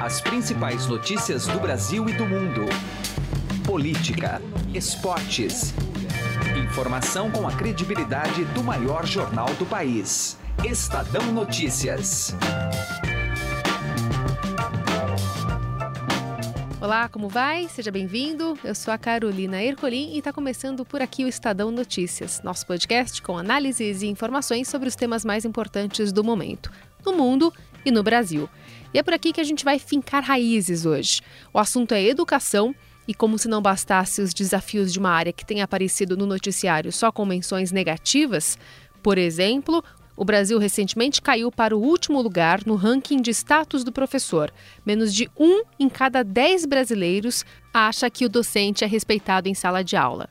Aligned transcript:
As 0.00 0.18
principais 0.18 0.86
notícias 0.86 1.46
do 1.46 1.60
Brasil 1.60 2.08
e 2.08 2.14
do 2.14 2.24
mundo. 2.24 2.64
Política, 3.66 4.40
esportes. 4.72 5.74
Informação 6.64 7.30
com 7.30 7.46
a 7.46 7.52
credibilidade 7.52 8.46
do 8.46 8.64
maior 8.64 9.06
jornal 9.06 9.52
do 9.58 9.66
país. 9.66 10.38
Estadão 10.64 11.30
Notícias. 11.32 12.34
Olá, 16.80 17.06
como 17.10 17.28
vai? 17.28 17.68
Seja 17.68 17.90
bem-vindo. 17.90 18.58
Eu 18.64 18.74
sou 18.74 18.94
a 18.94 18.96
Carolina 18.96 19.62
Ercolim 19.62 20.14
e 20.14 20.18
está 20.18 20.32
começando 20.32 20.82
por 20.82 21.02
aqui 21.02 21.26
o 21.26 21.28
Estadão 21.28 21.70
Notícias, 21.70 22.40
nosso 22.42 22.66
podcast 22.66 23.20
com 23.20 23.36
análises 23.36 24.00
e 24.00 24.06
informações 24.06 24.66
sobre 24.66 24.88
os 24.88 24.96
temas 24.96 25.26
mais 25.26 25.44
importantes 25.44 26.10
do 26.10 26.24
momento, 26.24 26.72
no 27.04 27.12
mundo 27.12 27.52
e 27.84 27.90
no 27.90 28.02
Brasil. 28.02 28.48
E 28.92 28.98
é 28.98 29.02
por 29.02 29.14
aqui 29.14 29.32
que 29.32 29.40
a 29.40 29.44
gente 29.44 29.64
vai 29.64 29.78
fincar 29.78 30.22
raízes 30.22 30.84
hoje. 30.84 31.20
O 31.52 31.58
assunto 31.58 31.92
é 31.92 32.02
educação 32.02 32.74
e 33.06 33.14
como 33.14 33.38
se 33.38 33.48
não 33.48 33.62
bastasse 33.62 34.20
os 34.20 34.34
desafios 34.34 34.92
de 34.92 34.98
uma 34.98 35.10
área 35.10 35.32
que 35.32 35.44
tem 35.44 35.62
aparecido 35.62 36.16
no 36.16 36.26
noticiário 36.26 36.92
só 36.92 37.10
com 37.10 37.24
menções 37.24 37.72
negativas, 37.72 38.58
por 39.02 39.18
exemplo, 39.18 39.82
o 40.16 40.24
Brasil 40.24 40.58
recentemente 40.58 41.22
caiu 41.22 41.50
para 41.50 41.74
o 41.74 41.80
último 41.80 42.20
lugar 42.20 42.60
no 42.66 42.74
ranking 42.74 43.22
de 43.22 43.30
status 43.30 43.82
do 43.82 43.90
professor. 43.90 44.52
Menos 44.84 45.14
de 45.14 45.30
um 45.38 45.62
em 45.78 45.88
cada 45.88 46.22
dez 46.22 46.66
brasileiros 46.66 47.44
acha 47.72 48.10
que 48.10 48.26
o 48.26 48.28
docente 48.28 48.84
é 48.84 48.86
respeitado 48.86 49.48
em 49.48 49.54
sala 49.54 49.82
de 49.82 49.96
aula. 49.96 50.28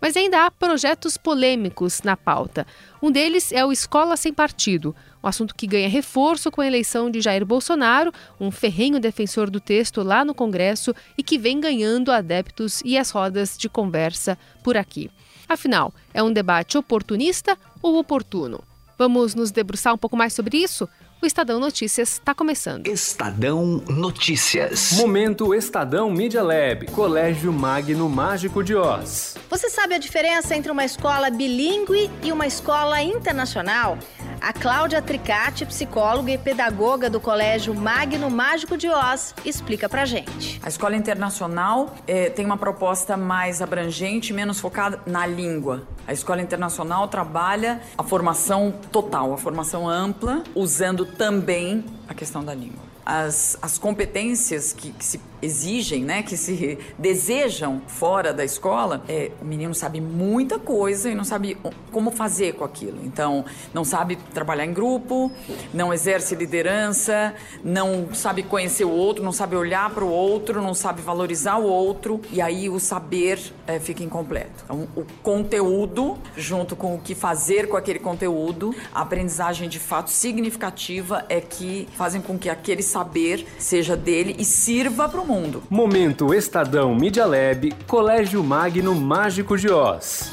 Mas 0.00 0.16
ainda 0.16 0.46
há 0.46 0.50
projetos 0.52 1.16
polêmicos 1.16 2.00
na 2.02 2.16
pauta. 2.16 2.64
Um 3.02 3.10
deles 3.10 3.50
é 3.50 3.64
o 3.64 3.72
Escola 3.72 4.16
Sem 4.16 4.32
Partido, 4.32 4.94
um 5.24 5.28
assunto 5.28 5.54
que 5.54 5.66
ganha 5.66 5.88
reforço 5.88 6.50
com 6.50 6.60
a 6.60 6.66
eleição 6.66 7.10
de 7.10 7.22
Jair 7.22 7.46
Bolsonaro, 7.46 8.12
um 8.38 8.50
ferrenho 8.50 9.00
defensor 9.00 9.48
do 9.48 9.58
texto 9.58 10.02
lá 10.02 10.22
no 10.22 10.34
Congresso 10.34 10.94
e 11.16 11.22
que 11.22 11.38
vem 11.38 11.58
ganhando 11.58 12.12
adeptos 12.12 12.82
e 12.84 12.98
as 12.98 13.10
rodas 13.10 13.56
de 13.56 13.68
conversa 13.68 14.38
por 14.62 14.76
aqui. 14.76 15.10
Afinal, 15.48 15.94
é 16.12 16.22
um 16.22 16.32
debate 16.32 16.76
oportunista 16.76 17.56
ou 17.80 17.98
oportuno? 17.98 18.62
Vamos 18.98 19.34
nos 19.34 19.50
debruçar 19.50 19.94
um 19.94 19.98
pouco 19.98 20.16
mais 20.16 20.34
sobre 20.34 20.58
isso? 20.58 20.86
O 21.22 21.26
Estadão 21.26 21.58
Notícias 21.58 22.12
está 22.12 22.34
começando. 22.34 22.86
Estadão 22.86 23.82
Notícias. 23.88 24.92
Momento 24.92 25.54
Estadão 25.54 26.10
Media 26.10 26.42
Lab, 26.42 26.86
Colégio 26.90 27.50
Magno 27.50 28.10
Mágico 28.10 28.62
de 28.62 28.74
Oz. 28.74 29.34
Você 29.48 29.70
sabe 29.70 29.94
a 29.94 29.98
diferença 29.98 30.54
entre 30.54 30.70
uma 30.70 30.84
escola 30.84 31.30
bilíngue 31.30 32.10
e 32.22 32.30
uma 32.30 32.46
escola 32.46 33.00
internacional? 33.00 33.96
A 34.38 34.52
Cláudia 34.52 35.00
Tricati, 35.00 35.64
psicóloga 35.64 36.30
e 36.30 36.36
pedagoga 36.36 37.08
do 37.08 37.18
Colégio 37.18 37.74
Magno 37.74 38.28
Mágico 38.28 38.76
de 38.76 38.90
Oz, 38.90 39.34
explica 39.46 39.88
pra 39.88 40.04
gente. 40.04 40.60
A 40.62 40.68
escola 40.68 40.94
internacional 40.94 41.94
é, 42.06 42.28
tem 42.28 42.44
uma 42.44 42.58
proposta 42.58 43.16
mais 43.16 43.62
abrangente, 43.62 44.34
menos 44.34 44.60
focada 44.60 45.00
na 45.06 45.26
língua. 45.26 45.88
A 46.06 46.12
escola 46.12 46.42
internacional 46.42 47.08
trabalha 47.08 47.80
a 47.96 48.02
formação 48.02 48.74
total, 48.92 49.32
a 49.32 49.38
formação 49.38 49.88
ampla, 49.88 50.42
usando 50.54 51.03
também 51.06 51.84
a 52.08 52.14
questão 52.14 52.44
da 52.44 52.54
língua. 52.54 52.82
As, 53.04 53.56
as 53.60 53.78
competências 53.78 54.72
que, 54.72 54.90
que 54.92 55.04
se 55.04 55.18
exigem, 55.44 56.04
né, 56.04 56.22
que 56.22 56.36
se 56.36 56.78
desejam 56.98 57.82
fora 57.86 58.32
da 58.32 58.44
escola, 58.44 59.02
é, 59.08 59.30
o 59.40 59.44
menino 59.44 59.74
sabe 59.74 60.00
muita 60.00 60.58
coisa 60.58 61.10
e 61.10 61.14
não 61.14 61.24
sabe 61.24 61.56
como 61.92 62.10
fazer 62.10 62.54
com 62.54 62.64
aquilo. 62.64 62.98
Então, 63.04 63.44
não 63.72 63.84
sabe 63.84 64.16
trabalhar 64.32 64.64
em 64.64 64.72
grupo, 64.72 65.30
não 65.72 65.92
exerce 65.92 66.34
liderança, 66.34 67.34
não 67.62 68.08
sabe 68.14 68.42
conhecer 68.42 68.84
o 68.84 68.90
outro, 68.90 69.22
não 69.22 69.32
sabe 69.32 69.56
olhar 69.56 69.90
para 69.90 70.04
o 70.04 70.08
outro, 70.08 70.62
não 70.62 70.74
sabe 70.74 71.02
valorizar 71.02 71.58
o 71.58 71.64
outro 71.64 72.20
e 72.32 72.40
aí 72.40 72.68
o 72.68 72.80
saber 72.80 73.38
é, 73.66 73.78
fica 73.78 74.02
incompleto. 74.02 74.64
Então, 74.64 74.88
o 74.96 75.04
conteúdo, 75.22 76.16
junto 76.36 76.74
com 76.74 76.94
o 76.94 77.00
que 77.00 77.14
fazer 77.14 77.68
com 77.68 77.76
aquele 77.76 77.98
conteúdo, 77.98 78.74
a 78.94 79.02
aprendizagem 79.02 79.68
de 79.68 79.78
fato 79.78 80.10
significativa 80.10 81.24
é 81.28 81.40
que 81.40 81.86
fazem 81.96 82.20
com 82.20 82.38
que 82.38 82.48
aquele 82.48 82.82
saber 82.82 83.46
seja 83.58 83.96
dele 83.96 84.36
e 84.38 84.44
sirva 84.44 85.08
para 85.08 85.20
o 85.20 85.26
mundo 85.26 85.33
mundo. 85.34 85.64
Momento 85.68 86.32
Estadão 86.32 86.94
Media 86.94 87.26
Lab, 87.26 87.72
Colégio 87.88 88.42
Magno 88.44 88.94
Mágico 88.94 89.58
de 89.58 89.68
Oz. 89.68 90.30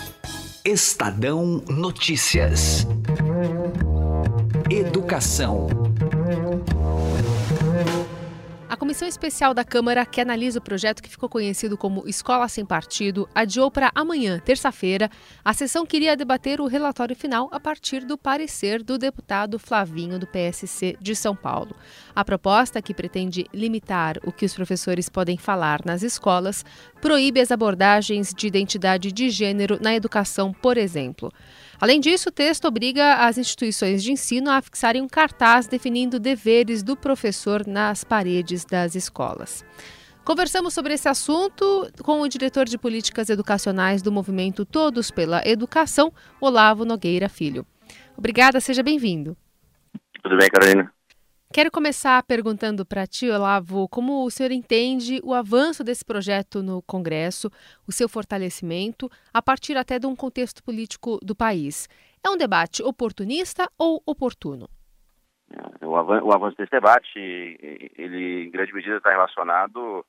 Estadão 0.63 1.63
Notícias. 1.67 2.85
Educação. 4.69 5.67
Comissão 8.81 9.08
Especial 9.08 9.53
da 9.53 9.64
Câmara, 9.64 10.03
que 10.08 10.19
analisa 10.19 10.58
o 10.58 10.62
projeto 10.62 11.03
que 11.03 11.09
ficou 11.09 11.30
conhecido 11.30 11.78
como 11.78 12.09
Escola 12.09 12.47
Sem 12.47 12.66
Partido, 12.66 13.30
adiou 13.36 13.69
para 13.69 13.92
amanhã, 13.94 14.40
terça-feira, 14.40 15.08
a 15.46 15.53
sessão 15.53 15.86
que 15.86 15.97
iria 15.97 16.18
debater 16.18 16.59
o 16.59 16.66
relatório 16.66 17.16
final 17.16 17.47
a 17.52 17.59
partir 17.59 18.03
do 18.03 18.18
parecer 18.18 18.81
do 18.81 18.97
deputado 18.97 19.59
Flavinho, 19.59 20.18
do 20.18 20.25
PSC 20.25 20.97
de 21.00 21.16
São 21.16 21.36
Paulo. 21.36 21.75
A 22.16 22.25
proposta, 22.25 22.81
que 22.81 22.92
pretende 22.92 23.46
limitar 23.53 24.18
o 24.25 24.31
que 24.31 24.46
os 24.46 24.56
professores 24.56 25.08
podem 25.09 25.38
falar 25.38 25.86
nas 25.86 26.02
escolas, 26.02 26.66
proíbe 27.00 27.40
as 27.40 27.52
abordagens 27.52 28.34
de 28.34 28.48
identidade 28.48 29.12
de 29.12 29.30
gênero 29.30 29.78
na 29.80 29.94
educação, 29.94 30.52
por 30.52 30.75
exemplo. 30.75 31.31
Além 31.81 32.00
disso, 32.00 32.30
o 32.30 32.31
texto 32.31 32.66
obriga 32.66 33.25
as 33.25 33.40
instituições 33.40 34.03
de 34.03 34.12
ensino 34.12 34.52
a 34.52 34.62
fixarem 34.62 35.02
um 35.02 35.08
cartaz 35.08 35.66
definindo 35.66 36.19
deveres 36.19 36.84
do 36.84 36.96
professor 36.96 37.66
nas 37.66 38.03
paredes 38.03 38.64
das 38.64 38.94
escolas. 38.94 39.66
Conversamos 40.24 40.75
sobre 40.75 40.94
esse 40.94 41.09
assunto 41.09 41.92
com 42.03 42.22
o 42.22 42.28
diretor 42.28 42.66
de 42.66 42.78
políticas 42.78 43.31
educacionais 43.31 44.03
do 44.03 44.12
movimento 44.12 44.64
Todos 44.64 45.09
pela 45.09 45.42
Educação, 45.44 46.14
Olavo 46.40 46.86
Nogueira 46.86 47.28
Filho. 47.28 47.66
Obrigada, 48.16 48.59
seja 48.59 48.84
bem-vindo. 48.84 49.36
Tudo 50.22 50.38
bem, 50.38 50.50
Carolina? 50.52 50.94
Quero 51.53 51.69
começar 51.69 52.23
perguntando 52.23 52.85
para 52.85 53.06
ti, 53.06 53.29
Olavo, 53.29 53.85
como 53.89 54.23
o 54.23 54.31
senhor 54.31 54.53
entende 54.53 55.19
o 55.22 55.34
avanço 55.34 55.84
desse 55.84 56.06
projeto 56.06 56.63
no 56.63 56.81
Congresso, 56.81 57.50
o 57.85 57.91
seu 57.91 58.07
fortalecimento, 58.07 59.09
a 59.34 59.41
partir 59.41 59.75
até 59.75 60.00
de 60.00 60.07
um 60.07 60.16
contexto 60.16 60.63
político 60.63 61.19
do 61.22 61.35
país. 61.35 61.89
É 62.25 62.29
um 62.29 62.38
debate 62.38 62.81
oportunista 62.81 63.69
ou 63.78 64.01
oportuno? 64.06 64.69
É, 65.51 65.85
o 65.85 66.31
avanço, 66.31 66.56
desse 66.56 66.72
debate, 66.72 67.19
ele 67.19 68.45
em 68.45 68.50
grande 68.50 68.73
medida 68.73 68.95
está 68.95 69.09
relacionado 69.09 70.06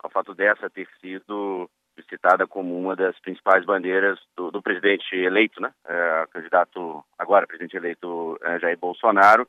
ao 0.00 0.10
fato 0.10 0.34
dessa 0.34 0.68
ter 0.68 0.86
sido 1.00 1.66
citada 2.10 2.46
como 2.46 2.78
uma 2.78 2.94
das 2.94 3.18
principais 3.20 3.64
bandeiras 3.64 4.18
do, 4.36 4.50
do 4.50 4.60
presidente 4.60 5.16
eleito, 5.16 5.62
né? 5.62 5.72
É, 5.86 6.26
candidato 6.30 7.02
agora 7.18 7.46
presidente 7.46 7.74
eleito 7.74 8.38
é, 8.42 8.58
Jair 8.58 8.78
Bolsonaro, 8.78 9.48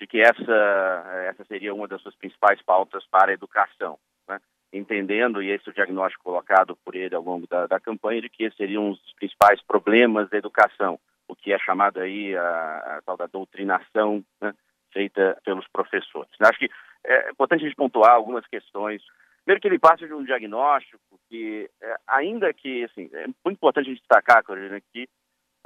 de 0.00 0.06
que 0.06 0.18
essa, 0.18 1.04
essa 1.28 1.44
seria 1.44 1.74
uma 1.74 1.86
das 1.86 2.00
suas 2.00 2.14
principais 2.14 2.60
pautas 2.62 3.04
para 3.10 3.30
a 3.30 3.34
educação, 3.34 3.98
né? 4.26 4.40
entendendo, 4.72 5.42
e 5.42 5.50
esse 5.50 5.68
é 5.68 5.70
o 5.70 5.74
diagnóstico 5.74 6.24
colocado 6.24 6.74
por 6.82 6.94
ele 6.96 7.14
ao 7.14 7.22
longo 7.22 7.46
da, 7.46 7.66
da 7.66 7.78
campanha, 7.78 8.22
de 8.22 8.30
que 8.30 8.44
esse 8.44 8.56
seria 8.56 8.80
um 8.80 8.92
dos 8.92 9.12
principais 9.14 9.60
problemas 9.62 10.30
da 10.30 10.38
educação, 10.38 10.98
o 11.28 11.36
que 11.36 11.52
é 11.52 11.58
chamado 11.58 12.00
aí 12.00 12.34
a, 12.34 12.96
a 12.96 13.02
tal 13.04 13.16
da 13.18 13.26
doutrinação 13.26 14.24
né? 14.40 14.54
feita 14.90 15.38
pelos 15.44 15.68
professores. 15.68 16.30
Acho 16.40 16.58
que 16.58 16.70
é 17.04 17.30
importante 17.30 17.62
a 17.62 17.66
gente 17.66 17.76
pontuar 17.76 18.12
algumas 18.12 18.46
questões. 18.46 19.02
Primeiro 19.44 19.60
que 19.60 19.68
ele 19.68 19.78
parte 19.78 20.06
de 20.06 20.14
um 20.14 20.24
diagnóstico 20.24 21.20
que, 21.28 21.68
é, 21.82 21.96
ainda 22.06 22.52
que, 22.54 22.84
assim, 22.84 23.10
é 23.12 23.26
muito 23.44 23.58
importante 23.58 23.94
destacar, 23.94 24.42
Carolina, 24.42 24.80
que 24.92 25.08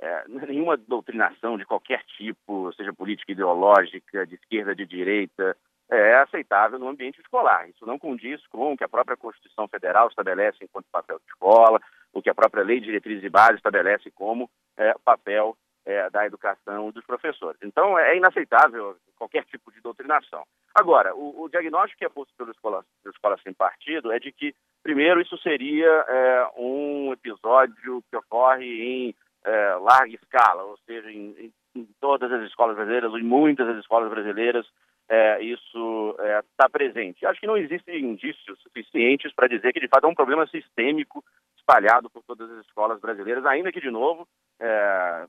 é, 0.01 0.25
nenhuma 0.49 0.77
doutrinação 0.77 1.57
de 1.57 1.65
qualquer 1.65 2.03
tipo, 2.17 2.73
seja 2.75 2.93
política 2.93 3.33
ideológica, 3.33 4.27
de 4.27 4.35
esquerda, 4.35 4.75
de 4.75 4.87
direita, 4.87 5.57
é 5.91 6.17
aceitável 6.17 6.79
no 6.79 6.89
ambiente 6.89 7.21
escolar. 7.21 7.69
Isso 7.69 7.87
não 7.87 7.99
condiz 7.99 8.45
com 8.49 8.73
o 8.73 8.77
que 8.77 8.85
a 8.85 8.89
própria 8.89 9.17
Constituição 9.17 9.69
Federal 9.69 10.09
estabelece 10.09 10.59
enquanto 10.63 10.87
papel 10.91 11.19
de 11.19 11.27
escola, 11.27 11.81
o 12.13 12.23
que 12.23 12.31
a 12.31 12.35
própria 12.35 12.65
Lei 12.65 12.81
de 12.81 12.87
Diretrizes 12.87 13.25
e 13.25 13.29
Base 13.29 13.57
estabelece 13.57 14.11
como 14.11 14.49
é, 14.77 14.95
papel 15.05 15.57
é, 15.85 16.09
da 16.11 16.25
educação 16.27 16.91
dos 16.91 17.05
professores. 17.05 17.61
Então, 17.63 17.99
é 17.99 18.17
inaceitável 18.17 18.97
qualquer 19.17 19.45
tipo 19.45 19.71
de 19.71 19.81
doutrinação. 19.81 20.45
Agora, 20.75 21.15
o, 21.15 21.43
o 21.43 21.49
diagnóstico 21.49 21.99
que 21.99 22.05
é 22.05 22.09
posto 22.09 22.33
pela 22.37 22.51
escola, 22.51 22.85
pela 23.03 23.15
escola 23.15 23.39
Sem 23.43 23.53
Partido 23.53 24.11
é 24.11 24.19
de 24.19 24.33
que, 24.33 24.55
primeiro, 24.83 25.21
isso 25.21 25.37
seria 25.39 25.87
é, 25.87 26.49
um 26.57 27.13
episódio 27.13 28.03
que 28.11 28.17
ocorre 28.17 28.65
em 28.65 29.15
é, 29.45 29.75
larga 29.81 30.15
escala, 30.15 30.65
ou 30.65 30.77
seja, 30.87 31.11
em, 31.11 31.53
em, 31.75 31.89
todas 32.01 32.31
as 32.33 32.43
escolas 32.45 32.77
brasileiras, 32.77 33.11
ou 33.11 33.19
em 33.19 33.23
muitas 33.25 33.67
das 33.67 33.79
escolas 33.79 34.11
brasileiras, 34.11 34.67
é, 35.09 35.43
isso 35.43 36.17
está 36.49 36.67
é, 36.67 36.69
presente. 36.69 37.27
Acho 37.27 37.41
que 37.41 37.47
não 37.47 37.57
existem 37.57 38.01
indícios 38.01 38.59
suficientes 38.63 39.33
para 39.35 39.49
dizer 39.49 39.73
que, 39.73 39.81
de 39.81 39.89
fato, 39.89 40.07
é 40.07 40.09
um 40.09 40.15
problema 40.15 40.47
sistêmico 40.47 41.23
espalhado 41.57 42.09
por 42.11 42.23
todas 42.23 42.51
as 42.51 42.65
escolas 42.65 43.01
brasileiras, 43.01 43.45
ainda 43.45 43.71
que, 43.71 43.81
de 43.81 43.91
novo, 43.91 44.27
é, 44.61 45.27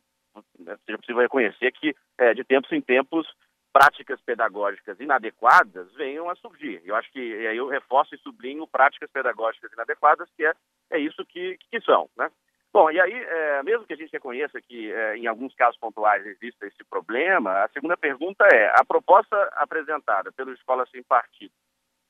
seja 0.86 0.98
possível 0.98 1.22
reconhecer 1.22 1.72
que, 1.72 1.96
é, 2.18 2.34
de 2.34 2.44
tempos 2.44 2.72
em 2.72 2.82
tempos, 2.82 3.28
práticas 3.74 4.22
pedagógicas 4.22 4.98
inadequadas 5.02 5.92
venham 5.96 6.30
a 6.30 6.36
surgir. 6.36 6.82
Eu 6.86 6.96
acho 6.96 7.12
que 7.12 7.20
eu 7.20 7.68
reforço 7.68 8.16
e 8.16 8.18
sublinho 8.20 8.66
práticas 8.66 9.10
pedagógicas 9.12 9.72
inadequadas, 9.74 10.30
que 10.38 10.46
é, 10.46 10.54
é 10.92 11.00
isso 11.00 11.26
que, 11.26 11.58
que 11.70 11.82
são. 11.82 12.10
Né? 12.16 12.30
Bom, 12.75 12.92
e 12.92 13.00
aí, 13.00 13.13
é, 13.13 13.63
mesmo 13.63 13.86
que 13.86 13.94
a 13.94 13.95
gente 13.95 14.12
reconheça 14.12 14.60
que 14.60 14.92
é, 14.92 15.16
em 15.16 15.27
alguns 15.27 15.56
casos 15.56 15.80
pontuais 15.80 16.25
exista 16.25 16.68
esse 16.68 16.83
problema, 16.89 17.63
a 17.63 17.69
segunda 17.69 17.95
pergunta 17.95 18.45
é: 18.54 18.69
a 18.75 18.83
proposta 18.83 19.33
apresentada 19.54 20.30
pelo 20.33 20.51
Escola 20.51 20.86
Sem 20.88 21.01
Partido, 21.01 21.54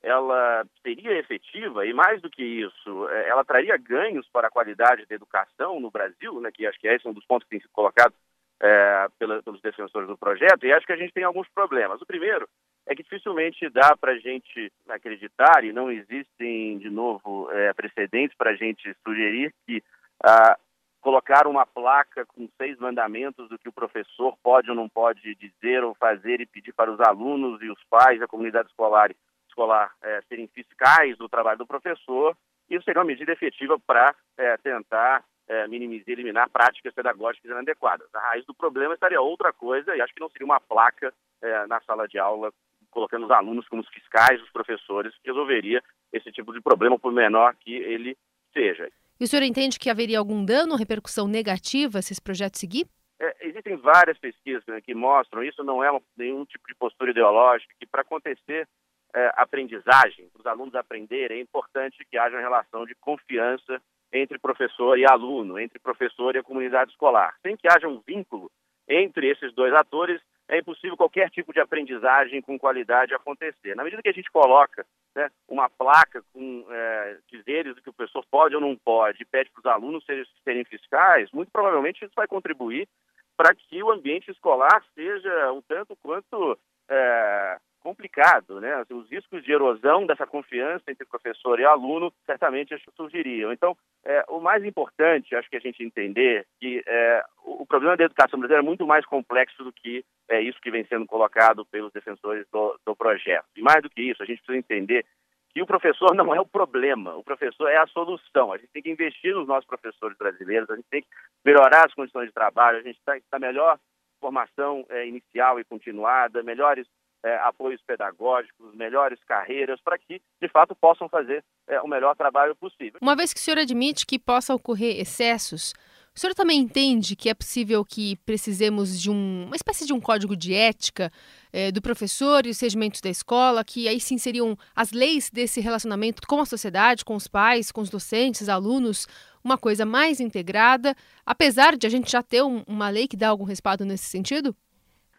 ela 0.02 0.66
seria 0.82 1.20
efetiva 1.20 1.86
e 1.86 1.94
mais 1.94 2.20
do 2.20 2.32
que 2.32 2.42
isso, 2.44 3.08
é, 3.10 3.30
ela 3.30 3.46
traria 3.46 3.78
ganhos 3.78 4.28
para 4.34 4.48
a 4.48 4.50
qualidade 4.50 5.06
da 5.06 5.14
educação 5.14 5.80
no 5.80 5.92
Brasil, 5.92 6.42
né, 6.42 6.50
que 6.52 6.66
acho 6.66 6.80
que 6.80 6.88
esse 6.88 7.06
é 7.06 7.10
um 7.12 7.14
dos 7.14 7.28
pontos 7.28 7.44
que 7.44 7.52
tem 7.52 7.60
sido 7.60 7.72
colocado 7.72 8.16
é, 8.60 9.08
pela, 9.20 9.44
pelos 9.44 9.62
defensores 9.62 10.08
do 10.08 10.18
projeto, 10.18 10.66
e 10.66 10.74
acho 10.74 10.88
que 10.88 10.94
a 10.94 10.98
gente 10.98 11.14
tem 11.14 11.24
alguns 11.24 11.48
problemas. 11.50 12.02
O 12.02 12.08
primeiro 12.08 12.50
é 12.88 12.96
que 12.96 13.04
dificilmente 13.04 13.70
dá 13.70 13.96
para 13.96 14.14
a 14.14 14.18
gente 14.18 14.72
acreditar, 14.90 15.64
e 15.64 15.72
não 15.72 15.92
existem, 15.92 16.80
de 16.80 16.90
novo, 16.90 17.52
é, 17.52 17.72
precedentes 17.74 18.36
para 18.36 18.50
a 18.50 18.56
gente 18.56 18.96
sugerir 19.06 19.54
que 19.68 19.84
ah, 20.24 20.58
colocar 21.02 21.46
uma 21.46 21.66
placa 21.66 22.26
com 22.26 22.50
seis 22.58 22.78
mandamentos 22.80 23.48
do 23.48 23.60
que 23.60 23.70
o 23.70 23.74
professor 23.74 24.36
pode 24.42 24.70
ou 24.70 24.76
não 24.76 24.90
pode 24.90 25.36
dizer 25.36 25.84
ou 25.84 25.94
fazer 25.94 26.42
e 26.42 26.48
pedir 26.48 26.74
para 26.74 26.92
os 26.92 27.00
alunos 27.00 27.62
e 27.62 27.70
os 27.70 27.84
pais, 27.90 28.22
a 28.22 28.28
comunidade 28.28 28.70
escolar, 28.70 29.12
escolar 29.48 29.94
é, 30.02 30.22
serem 30.28 30.48
fiscais 30.48 31.16
do 31.18 31.30
trabalho 31.30 31.60
do 31.60 31.68
professor, 31.68 32.36
isso 32.70 32.84
seria 32.84 33.02
uma 33.02 33.08
medida 33.08 33.32
efetiva 33.32 33.80
para 33.80 34.16
é, 34.38 34.58
tentar 34.58 35.24
é, 35.48 35.68
minimizar, 35.68 36.10
eliminar 36.10 36.50
práticas 36.50 36.94
pedagógicas 36.94 37.52
inadequadas. 37.52 38.08
A 38.14 38.20
raiz 38.20 38.46
do 38.46 38.56
problema 38.56 38.96
estaria 38.96 39.22
outra 39.22 39.54
coisa, 39.54 39.96
e 39.96 40.02
acho 40.02 40.14
que 40.14 40.20
não 40.20 40.30
seria 40.30 40.46
uma 40.46 40.60
placa 40.60 41.14
é, 41.42 41.68
na 41.68 41.80
sala 41.82 42.08
de 42.08 42.18
aula 42.18 42.52
colocando 42.90 43.26
os 43.26 43.32
alunos 43.32 43.68
como 43.68 43.82
os 43.82 43.90
fiscais, 43.90 44.42
os 44.42 44.50
professores, 44.50 45.14
que 45.18 45.30
resolveria 45.30 45.84
esse 46.12 46.32
tipo 46.32 46.54
de 46.54 46.62
problema, 46.62 46.98
por 46.98 47.12
menor 47.12 47.54
que 47.56 47.76
ele 47.76 48.18
seja. 48.54 48.90
E 49.20 49.24
o 49.24 49.28
senhor 49.28 49.44
entende 49.44 49.80
que 49.80 49.90
haveria 49.90 50.20
algum 50.20 50.44
dano 50.44 50.76
repercussão 50.76 51.28
negativa 51.28 52.02
se 52.02 52.12
esse 52.12 52.22
projeto 52.22 52.58
seguir? 52.58 52.86
É, 53.20 53.48
existem 53.48 53.78
várias 53.78 54.18
pesquisas 54.18 54.64
né, 54.68 54.82
que 54.82 54.94
mostram 54.94 55.42
isso, 55.42 55.64
não 55.64 55.82
é 55.82 55.90
nenhum 56.18 56.44
tipo 56.46 56.68
de 56.68 56.76
postura 56.76 57.12
ideológica, 57.12 57.74
que 57.80 57.86
para 57.86 58.02
acontecer 58.02 58.68
é, 59.16 59.32
aprendizagem, 59.36 60.28
para 60.34 60.42
os 60.42 60.46
alunos 60.46 60.76
aprenderem, 60.76 61.38
é 61.38 61.42
importante 61.42 62.06
que 62.12 62.18
haja 62.18 62.36
uma 62.36 62.42
relação 62.42 62.86
de 62.86 62.94
confiança 62.96 63.82
entre 64.12 64.38
professor 64.38 65.00
e 65.00 65.06
aluno, 65.06 65.58
entre 65.58 65.80
professor 65.80 66.36
e 66.36 66.40
a 66.40 66.44
comunidade 66.44 66.92
escolar. 66.92 67.34
Sem 67.42 67.56
que 67.56 67.68
haja 67.70 67.88
um 67.88 68.02
vínculo 68.06 68.52
entre 68.88 69.30
esses 69.30 69.54
dois 69.54 69.74
atores, 69.74 70.22
é 70.48 70.60
impossível 70.60 70.96
qualquer 70.96 71.30
tipo 71.30 71.52
de 71.52 71.60
aprendizagem 71.60 72.42
com 72.42 72.60
qualidade 72.60 73.14
acontecer. 73.14 73.76
Na 73.76 73.84
medida 73.84 74.02
que 74.02 74.10
a 74.10 74.14
gente 74.14 74.32
coloca 74.32 74.86
né, 75.16 75.30
uma 75.48 75.70
placa 75.70 76.24
com 76.34 76.66
é, 76.70 77.18
dizeres 77.32 77.76
do 77.76 77.82
que 77.82 77.90
o 77.90 77.94
professor 77.94 78.24
pode 78.30 78.56
ou 78.56 78.62
não 78.62 78.76
pode 78.76 79.22
e 79.22 79.26
pede 79.26 79.50
para 79.50 79.60
os 79.60 79.66
alunos 79.66 80.06
serem, 80.06 80.26
serem 80.44 80.64
fiscais, 80.66 81.32
muito 81.32 81.52
provavelmente 81.52 82.04
isso 82.04 82.14
vai 82.16 82.28
contribuir 82.28 82.88
para 83.36 83.54
que 83.54 83.82
o 83.82 83.92
ambiente 83.92 84.32
escolar 84.32 84.84
seja 84.94 85.52
um 85.52 85.62
tanto 85.62 85.96
quanto 85.98 86.58
é, 86.90 87.58
complicado, 87.86 88.60
né? 88.60 88.84
Os 88.90 89.08
riscos 89.12 89.44
de 89.44 89.52
erosão 89.52 90.08
dessa 90.08 90.26
confiança 90.26 90.90
entre 90.90 91.06
professor 91.06 91.60
e 91.60 91.66
aluno 91.66 92.12
certamente 92.26 92.76
surgiriam. 92.96 93.54
Então, 93.54 93.78
é, 94.04 94.26
o 94.28 94.40
mais 94.40 94.66
importante, 94.66 95.36
acho 95.36 95.48
que 95.48 95.56
a 95.56 95.60
gente 95.60 95.84
entender 95.84 96.48
que 96.60 96.84
é, 96.88 97.24
o, 97.44 97.64
problema 97.64 97.96
da 97.96 98.06
educação 98.06 98.40
brasileira 98.40 98.64
é 98.64 98.66
muito 98.66 98.88
mais 98.88 99.06
complexo 99.06 99.64
do 99.64 99.72
que 99.72 100.04
é, 100.28 100.42
isso 100.42 100.60
que 100.62 100.72
vem 100.72 100.84
sendo 100.86 101.06
colocado 101.06 101.64
pelos 101.68 101.94
defensores 101.94 102.48
do, 102.52 102.76
do 102.84 102.96
projeto. 102.96 103.46
E 103.56 103.62
mais 103.62 103.84
do 103.84 103.90
que 103.92 104.02
isso, 104.02 104.24
a 104.24 104.26
gente 104.26 104.42
precisa 104.42 104.58
entender 104.58 105.06
que 105.54 105.62
o 105.62 105.68
professor 105.68 106.16
não 106.16 106.34
é 106.34 106.42
o 106.42 106.46
problema, 106.46 107.16
o 107.16 107.24
professor 107.24 107.70
é 107.70 107.78
a 107.78 107.86
solução. 107.86 108.52
A 108.52 108.58
gente 108.58 108.72
tem 108.74 108.82
que 108.82 108.90
investir 108.90 109.36
nos 109.36 109.48
nossos 109.48 109.68
professores 109.68 110.18
brasileiros, 110.18 110.68
a 110.72 110.76
gente 110.76 110.90
tem 110.90 111.04
que 111.04 111.08
melhorar 111.46 111.86
as 111.86 111.94
condições 111.94 112.26
de 112.26 112.34
trabalho, 112.34 112.80
a 112.80 112.82
gente 112.82 113.00
que 113.06 113.18
estar 113.18 113.40
melhor 113.40 113.78
formação 114.20 114.84
é, 114.90 115.08
inicial 115.08 115.60
e 115.60 115.64
continuada, 115.64 116.42
melhores 116.42 116.88
é, 117.26 117.38
apoios 117.38 117.82
pedagógicos, 117.82 118.76
melhores 118.76 119.20
carreiras, 119.24 119.82
para 119.82 119.98
que, 119.98 120.22
de 120.40 120.48
fato, 120.48 120.76
possam 120.76 121.10
fazer 121.10 121.44
é, 121.68 121.82
o 121.82 121.88
melhor 121.88 122.16
trabalho 122.16 122.56
possível. 122.56 123.00
Uma 123.02 123.16
vez 123.16 123.34
que 123.34 123.40
o 123.40 123.44
senhor 123.44 123.58
admite 123.58 124.06
que 124.06 124.20
possa 124.20 124.54
ocorrer 124.54 125.00
excessos, 125.00 125.74
o 126.16 126.20
senhor 126.20 126.36
também 126.36 126.60
entende 126.60 127.16
que 127.16 127.28
é 127.28 127.34
possível 127.34 127.84
que 127.84 128.16
precisemos 128.18 129.02
de 129.02 129.10
um, 129.10 129.46
uma 129.48 129.56
espécie 129.56 129.88
de 129.88 129.92
um 129.92 130.00
código 130.00 130.36
de 130.36 130.54
ética 130.54 131.12
é, 131.52 131.72
do 131.72 131.82
professor 131.82 132.46
e 132.46 132.52
os 132.52 132.60
regimentos 132.60 133.02
da 133.02 133.10
escola, 133.10 133.66
que 133.66 133.88
aí 133.88 134.00
sim 134.00 134.20
seriam 134.20 134.56
as 134.76 134.92
leis 134.92 135.32
desse 135.32 135.60
relacionamento 135.60 136.22
com 136.28 136.40
a 136.40 136.46
sociedade, 136.46 137.04
com 137.04 137.16
os 137.16 137.28
pais, 137.28 137.72
com 137.72 137.82
os 137.82 137.90
docentes, 137.90 138.48
alunos, 138.48 139.08
uma 139.44 139.58
coisa 139.58 139.84
mais 139.84 140.20
integrada, 140.20 140.96
apesar 141.26 141.76
de 141.76 141.88
a 141.88 141.90
gente 141.90 142.12
já 142.12 142.22
ter 142.22 142.44
um, 142.44 142.64
uma 142.68 142.88
lei 142.88 143.08
que 143.08 143.18
dá 143.18 143.30
algum 143.30 143.44
respaldo 143.44 143.84
nesse 143.84 144.06
sentido? 144.06 144.56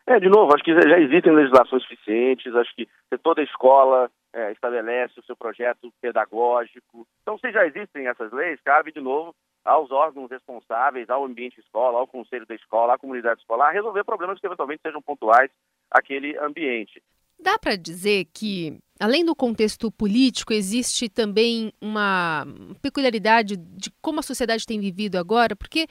É, 0.08 0.20
de 0.20 0.28
novo, 0.28 0.54
acho 0.54 0.62
que 0.62 0.72
já 0.72 1.00
existem 1.00 1.32
legislações 1.32 1.82
suficientes, 1.82 2.54
acho 2.54 2.72
que 2.76 2.88
toda 3.24 3.42
escola 3.42 4.08
é, 4.32 4.52
estabelece 4.52 5.18
o 5.18 5.22
seu 5.24 5.36
projeto 5.36 5.92
pedagógico. 6.00 7.04
Então, 7.22 7.36
se 7.38 7.50
já 7.50 7.66
existem 7.66 8.06
essas 8.06 8.30
leis, 8.32 8.60
cabe, 8.60 8.92
de 8.92 9.00
novo, 9.00 9.34
aos 9.64 9.90
órgãos 9.90 10.30
responsáveis, 10.30 11.10
ao 11.10 11.24
ambiente 11.24 11.58
escola, 11.58 11.98
ao 11.98 12.06
conselho 12.06 12.46
da 12.46 12.54
escola, 12.54 12.94
à 12.94 12.98
comunidade 12.98 13.40
escolar, 13.40 13.72
resolver 13.72 14.04
problemas 14.04 14.38
que 14.38 14.46
eventualmente 14.46 14.82
sejam 14.82 15.02
pontuais 15.02 15.50
àquele 15.90 16.38
ambiente. 16.38 17.02
Dá 17.38 17.58
para 17.58 17.76
dizer 17.76 18.26
que, 18.32 18.78
além 18.98 19.24
do 19.24 19.36
contexto 19.36 19.90
político, 19.92 20.52
existe 20.52 21.08
também 21.08 21.72
uma 21.80 22.46
peculiaridade 22.80 23.56
de 23.56 23.90
como 24.00 24.20
a 24.20 24.22
sociedade 24.22 24.66
tem 24.66 24.80
vivido 24.80 25.16
agora? 25.16 25.54
Porque 25.54 25.86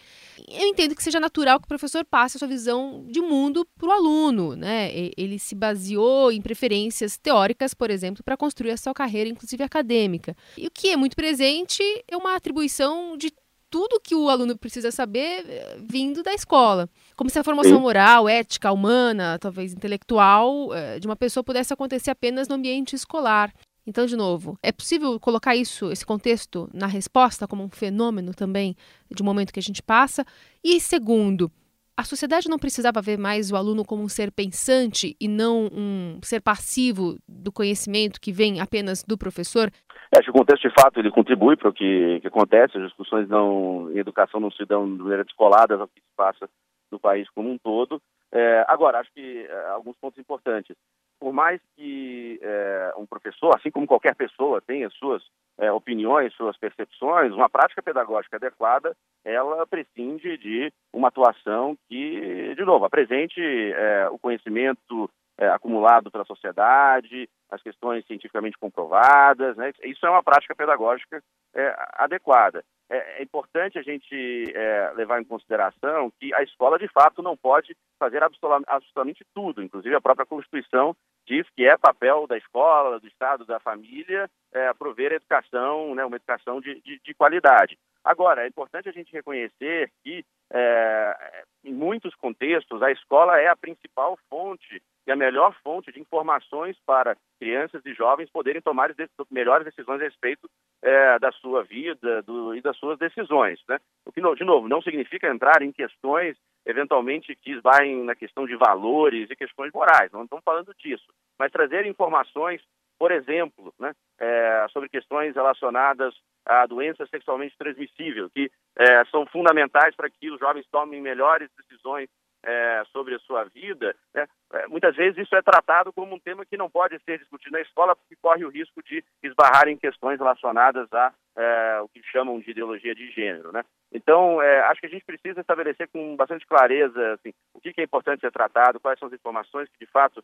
eu 0.50 0.68
entendo 0.68 0.96
que 0.96 1.04
seja 1.04 1.20
natural 1.20 1.60
que 1.60 1.66
o 1.66 1.70
professor 1.70 2.04
passe 2.04 2.36
a 2.36 2.40
sua 2.40 2.48
visão 2.48 3.06
de 3.08 3.22
mundo 3.22 3.66
para 3.78 3.88
o 3.88 3.92
aluno, 3.92 4.56
né? 4.56 4.92
Ele 5.16 5.38
se 5.38 5.56
baseou 5.56 6.32
em 6.32 6.42
preferências 6.42 7.18
teóricas, 7.18 7.74
por 7.74 7.90
exemplo, 7.90 8.24
para 8.24 8.36
construir 8.36 8.72
a 8.72 8.78
sua 8.78 8.94
carreira, 8.94 9.30
inclusive 9.30 9.64
acadêmica. 9.64 10.36
E 10.58 10.68
o 10.68 10.72
que 10.72 10.90
é 10.90 10.98
muito 10.98 11.16
presente 11.16 11.82
é 12.08 12.18
uma 12.18 12.36
atribuição 12.36 13.16
de 13.16 13.32
tudo 13.76 14.00
que 14.00 14.16
o 14.16 14.30
aluno 14.30 14.58
precisa 14.58 14.90
saber 14.90 15.44
eh, 15.50 15.78
vindo 15.84 16.24
da 16.24 16.34
escola. 16.34 16.90
Como 17.14 17.30
se 17.30 17.38
a 17.38 17.44
formação 17.44 17.78
moral, 17.82 18.30
ética, 18.30 18.72
humana, 18.72 19.38
talvez 19.38 19.74
intelectual, 19.74 20.74
eh, 20.74 20.98
de 20.98 21.06
uma 21.06 21.16
pessoa 21.18 21.44
pudesse 21.44 21.74
acontecer 21.74 22.10
apenas 22.10 22.48
no 22.48 22.56
ambiente 22.56 22.96
escolar. 22.96 23.54
Então, 23.86 24.06
de 24.06 24.16
novo, 24.16 24.58
é 24.64 24.72
possível 24.72 25.20
colocar 25.20 25.58
isso, 25.58 25.92
esse 25.92 26.06
contexto, 26.06 26.70
na 26.74 26.88
resposta 26.88 27.46
como 27.50 27.66
um 27.66 27.70
fenômeno 27.70 28.34
também 28.34 28.78
de 29.14 29.22
um 29.22 29.26
momento 29.26 29.52
que 29.52 29.60
a 29.60 29.64
gente 29.64 29.84
passa? 29.84 30.26
E 30.64 30.80
segundo, 30.80 31.52
a 31.98 32.06
sociedade 32.06 32.48
não 32.48 32.58
precisava 32.58 33.02
ver 33.02 33.18
mais 33.18 33.52
o 33.52 33.58
aluno 33.58 33.84
como 33.84 34.04
um 34.04 34.10
ser 34.10 34.32
pensante 34.32 35.18
e 35.20 35.28
não 35.28 35.70
um 35.74 36.20
ser 36.24 36.40
passivo 36.40 37.18
do 37.28 37.52
conhecimento 37.52 38.22
que 38.22 38.32
vem 38.32 38.62
apenas 38.62 39.04
do 39.04 39.18
professor? 39.18 39.70
Acho 40.16 40.24
que 40.24 40.30
o 40.30 40.34
contexto, 40.34 40.68
de 40.68 40.74
fato, 40.74 40.98
ele 40.98 41.12
contribui 41.12 41.58
para 41.58 41.70
o 41.70 41.74
que, 41.74 42.20
que, 42.22 42.28
acontece. 42.28 42.78
As 42.78 42.86
discussões 42.86 43.28
não, 43.28 43.92
em 43.92 43.98
educação 43.98 44.40
não 44.40 44.50
se 44.50 44.64
dão 44.66 44.86
de 44.86 45.02
maneira 45.02 45.26
descolada 45.26 45.76
ao 45.76 45.88
que 45.90 46.00
se 46.00 46.16
passa 46.16 46.50
no 46.90 46.98
país 46.98 47.30
como 47.32 47.50
um 47.50 47.58
todo. 47.58 48.02
É, 48.32 48.64
agora, 48.68 49.00
acho 49.00 49.12
que 49.14 49.46
é, 49.46 49.68
alguns 49.72 49.98
pontos 49.98 50.18
importantes. 50.18 50.76
Por 51.20 51.34
mais 51.34 51.60
que 51.76 52.40
é, 52.42 52.94
um 52.98 53.06
professor, 53.06 53.54
assim 53.56 53.70
como 53.70 53.88
qualquer 53.88 54.16
pessoa, 54.16 54.62
tenha 54.62 54.90
suas 54.90 55.22
é, 55.58 55.72
opiniões, 55.72 56.34
suas 56.34 56.58
percepções, 56.58 57.34
uma 57.34 57.50
prática 57.50 57.82
pedagógica 57.82 58.38
adequada, 58.38 58.96
ela 59.24 59.66
prescinde 59.68 60.38
de 60.38 60.72
uma 60.94 61.10
atuação 61.10 61.78
que, 61.90 62.54
de 62.56 62.64
novo, 62.64 62.86
apresente 62.86 63.42
é, 63.42 64.08
o 64.10 64.20
conhecimento 64.20 65.10
é, 65.38 65.50
acumulado 65.50 66.10
pela 66.10 66.26
sociedade, 66.26 67.30
as 67.50 67.62
questões 67.62 68.06
cientificamente 68.06 68.58
comprovadas. 68.58 69.56
Né? 69.56 69.72
Isso 69.84 70.06
é 70.06 70.10
uma 70.10 70.24
prática 70.24 70.56
pedagógica 70.56 71.22
é, 71.54 71.76
adequada. 71.94 72.64
É, 72.90 73.20
é, 73.20 73.24
importante 73.24 73.80
a 73.80 73.82
gente 73.82 74.44
é, 74.54 74.94
levar 74.96 75.20
em 75.20 75.26
consideração 75.26 76.12
que 76.20 76.34
a 76.34 76.44
escola, 76.44 76.78
de 76.78 76.88
fato, 76.88 77.22
não 77.22 77.36
pode 77.36 77.76
fazer 77.98 78.22
absolutamente 78.24 79.26
tudo. 79.34 79.64
Inclusive, 79.64 79.96
a 79.96 80.02
própria 80.02 80.26
Constituição 80.26 80.96
diz 81.26 81.48
que 81.56 81.66
é 81.66 81.78
papel 81.78 82.28
da 82.28 82.38
escola, 82.38 83.00
do 83.00 83.08
Estado, 83.08 83.46
da 83.46 83.60
família, 83.60 84.30
é, 84.54 84.72
prover 84.74 85.12
a 85.12 85.16
educação, 85.16 85.96
né, 85.96 86.06
uma 86.06 86.18
educação 86.18 86.62
de, 86.62 86.80
de, 86.82 87.00
de 87.04 87.14
qualidade. 87.16 87.78
Agora, 88.04 88.44
é 88.44 88.48
importante 88.48 88.88
a 88.88 88.92
gente 88.92 89.12
reconhecer 89.12 89.92
que, 90.04 90.24
é, 90.58 91.44
em 91.66 91.74
muitos 91.74 92.16
contextos, 92.16 92.82
a 92.82 92.90
escola 92.90 93.38
é 93.38 93.48
a 93.48 93.56
principal 93.58 94.18
fonte 94.30 94.82
e 95.06 95.12
a 95.12 95.16
melhor 95.16 95.54
fonte 95.62 95.92
de 95.92 96.00
informações 96.00 96.78
para 96.86 97.18
crianças 97.40 97.86
e 97.86 97.94
jovens 97.94 98.30
poderem 98.30 98.62
tomar 98.62 98.96
melhores 99.30 99.66
decisões 99.66 100.00
a 100.00 100.06
respeito 100.06 100.50
é, 100.82 101.20
da 101.20 101.32
sua 101.34 101.64
vida 101.64 102.22
do, 102.22 102.56
e 102.56 102.62
das 102.62 102.78
suas 102.78 102.98
decisões. 102.98 103.60
Né? 103.68 103.78
O 104.06 104.12
que, 104.12 104.22
de 104.22 104.44
novo, 104.46 104.70
não 104.70 104.82
significa 104.82 105.28
entrar 105.28 105.62
em 105.62 105.74
questões, 105.74 106.38
eventualmente, 106.66 107.36
que 107.36 107.52
esbarrem 107.52 108.04
na 108.06 108.16
questão 108.16 108.48
de 108.48 108.56
valores 108.56 109.30
e 109.30 109.36
questões 109.36 109.74
morais, 109.74 110.12
não 110.12 110.24
estamos 110.24 110.44
falando 110.44 110.74
disso, 110.80 111.12
mas 111.38 111.52
trazer 111.52 111.86
informações, 111.86 112.62
por 112.98 113.12
exemplo, 113.12 113.74
né, 113.80 113.94
é, 114.20 114.66
sobre 114.72 114.90
questões 114.90 115.36
relacionadas 115.36 116.14
a 116.46 116.66
doenças 116.68 117.10
sexualmente 117.10 117.58
transmissíveis, 117.58 118.32
que 118.32 118.52
é, 118.78 119.06
são 119.06 119.26
fundamentais 119.26 119.96
para 119.96 120.10
que 120.10 120.30
os 120.30 120.40
jovens 120.40 120.66
tomem 120.72 121.02
melhores 121.02 121.50
decisões 121.58 122.08
é, 122.46 122.84
sobre 122.92 123.16
a 123.16 123.20
sua 123.20 123.44
vida, 123.46 123.96
né? 124.14 124.28
é, 124.54 124.68
muitas 124.68 124.96
vezes 124.96 125.18
isso 125.18 125.36
é 125.36 125.42
tratado 125.42 125.92
como 125.92 126.14
um 126.14 126.20
tema 126.20 126.46
que 126.46 126.56
não 126.56 126.70
pode 126.70 127.00
ser 127.00 127.18
discutido 127.18 127.54
na 127.54 127.62
escola 127.62 127.96
porque 127.96 128.16
corre 128.22 128.46
o 128.46 128.50
risco 128.50 128.84
de 128.84 129.04
esbarrar 129.24 129.68
em 129.68 129.76
questões 129.76 130.20
relacionadas 130.20 130.88
a 130.94 131.12
é, 131.38 131.80
o 131.82 131.90
que 131.90 132.02
chamam 132.04 132.40
de 132.40 132.52
ideologia 132.52 132.94
de 132.94 133.10
gênero. 133.12 133.52
Né? 133.52 133.64
Então, 133.92 134.42
é, 134.42 134.62
acho 134.66 134.80
que 134.80 134.86
a 134.86 134.90
gente 134.90 135.04
precisa 135.04 135.42
estabelecer 135.42 135.90
com 135.90 136.16
bastante 136.16 136.46
clareza 136.46 137.14
assim, 137.14 137.34
o 137.54 137.60
que, 137.60 137.74
é 137.76 137.84
importante 137.84 138.22
ser 138.22 138.32
tratado, 138.32 138.80
quais 138.80 139.00
são 139.00 139.08
as 139.08 139.14
informações 139.14 139.68
que, 139.70 139.84
de 139.84 139.92
fato, 139.92 140.24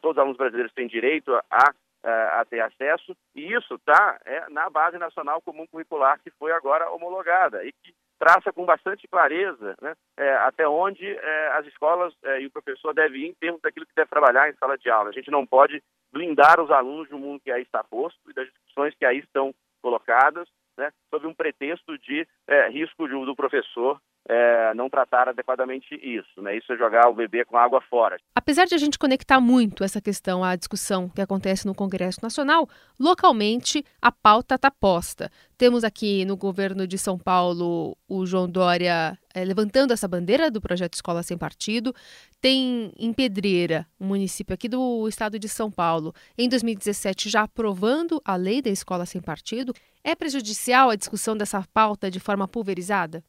todos 0.00 0.16
os 0.16 0.18
alunos 0.18 0.36
brasileiros 0.36 0.72
têm 0.74 0.86
direito 0.86 1.34
a 1.50 1.72
a 2.04 2.44
ter 2.44 2.60
acesso, 2.60 3.16
e 3.34 3.52
isso 3.52 3.74
está 3.74 4.18
é, 4.24 4.48
na 4.50 4.68
Base 4.68 4.98
Nacional 4.98 5.40
Comum 5.40 5.66
Curricular, 5.66 6.20
que 6.20 6.30
foi 6.32 6.52
agora 6.52 6.90
homologada, 6.90 7.64
e 7.64 7.72
que 7.72 7.94
traça 8.18 8.52
com 8.52 8.64
bastante 8.64 9.06
clareza 9.08 9.76
né, 9.80 9.94
é, 10.16 10.34
até 10.38 10.66
onde 10.68 11.04
é, 11.04 11.48
as 11.58 11.66
escolas 11.66 12.14
e 12.40 12.46
o 12.46 12.50
professor 12.50 12.94
devem 12.94 13.22
ir 13.22 13.28
em 13.30 13.34
termos 13.34 13.60
daquilo 13.60 13.86
que 13.86 13.94
deve 13.96 14.10
trabalhar 14.10 14.48
em 14.48 14.54
sala 14.54 14.78
de 14.78 14.88
aula. 14.88 15.10
A 15.10 15.12
gente 15.12 15.30
não 15.30 15.44
pode 15.44 15.82
blindar 16.12 16.60
os 16.60 16.70
alunos 16.70 17.08
do 17.08 17.18
mundo 17.18 17.40
que 17.40 17.50
aí 17.50 17.62
está 17.62 17.82
posto 17.82 18.18
e 18.30 18.32
das 18.32 18.46
discussões 18.46 18.94
que 18.94 19.04
aí 19.04 19.18
estão 19.18 19.52
colocadas, 19.82 20.48
né, 20.76 20.92
sob 21.10 21.26
um 21.26 21.34
pretexto 21.34 21.98
de 21.98 22.26
risco 22.70 23.08
do 23.08 23.34
professor 23.34 24.00
é, 24.28 24.72
não 24.74 24.88
tratar 24.88 25.28
adequadamente 25.28 25.94
isso. 25.94 26.40
Né? 26.40 26.56
Isso 26.56 26.72
é 26.72 26.76
jogar 26.76 27.08
o 27.08 27.14
bebê 27.14 27.44
com 27.44 27.56
água 27.56 27.80
fora. 27.80 28.18
Apesar 28.34 28.66
de 28.66 28.74
a 28.74 28.78
gente 28.78 28.98
conectar 28.98 29.40
muito 29.40 29.82
essa 29.84 30.00
questão 30.00 30.44
à 30.44 30.54
discussão 30.54 31.08
que 31.08 31.20
acontece 31.20 31.66
no 31.66 31.74
Congresso 31.74 32.20
Nacional, 32.22 32.68
localmente 32.98 33.84
a 34.00 34.12
pauta 34.12 34.54
está 34.54 34.70
posta. 34.70 35.30
Temos 35.58 35.84
aqui 35.84 36.24
no 36.24 36.36
governo 36.36 36.86
de 36.86 36.98
São 36.98 37.18
Paulo 37.18 37.96
o 38.08 38.26
João 38.26 38.48
Dória 38.48 39.18
é, 39.34 39.44
levantando 39.44 39.92
essa 39.92 40.08
bandeira 40.08 40.50
do 40.50 40.60
projeto 40.60 40.94
Escola 40.94 41.22
Sem 41.22 41.38
Partido. 41.38 41.94
Tem 42.40 42.92
em 42.98 43.12
Pedreira, 43.12 43.86
um 44.00 44.06
município 44.06 44.54
aqui 44.54 44.68
do 44.68 45.06
estado 45.08 45.38
de 45.38 45.48
São 45.48 45.70
Paulo, 45.70 46.12
em 46.36 46.48
2017 46.48 47.28
já 47.28 47.42
aprovando 47.42 48.20
a 48.24 48.36
lei 48.36 48.60
da 48.60 48.70
Escola 48.70 49.06
Sem 49.06 49.20
Partido. 49.20 49.72
É 50.04 50.14
prejudicial 50.14 50.90
a 50.90 50.96
discussão 50.96 51.36
dessa 51.36 51.64
pauta 51.72 52.10
de 52.10 52.18
forma 52.18 52.48
pulverizada? 52.48 53.24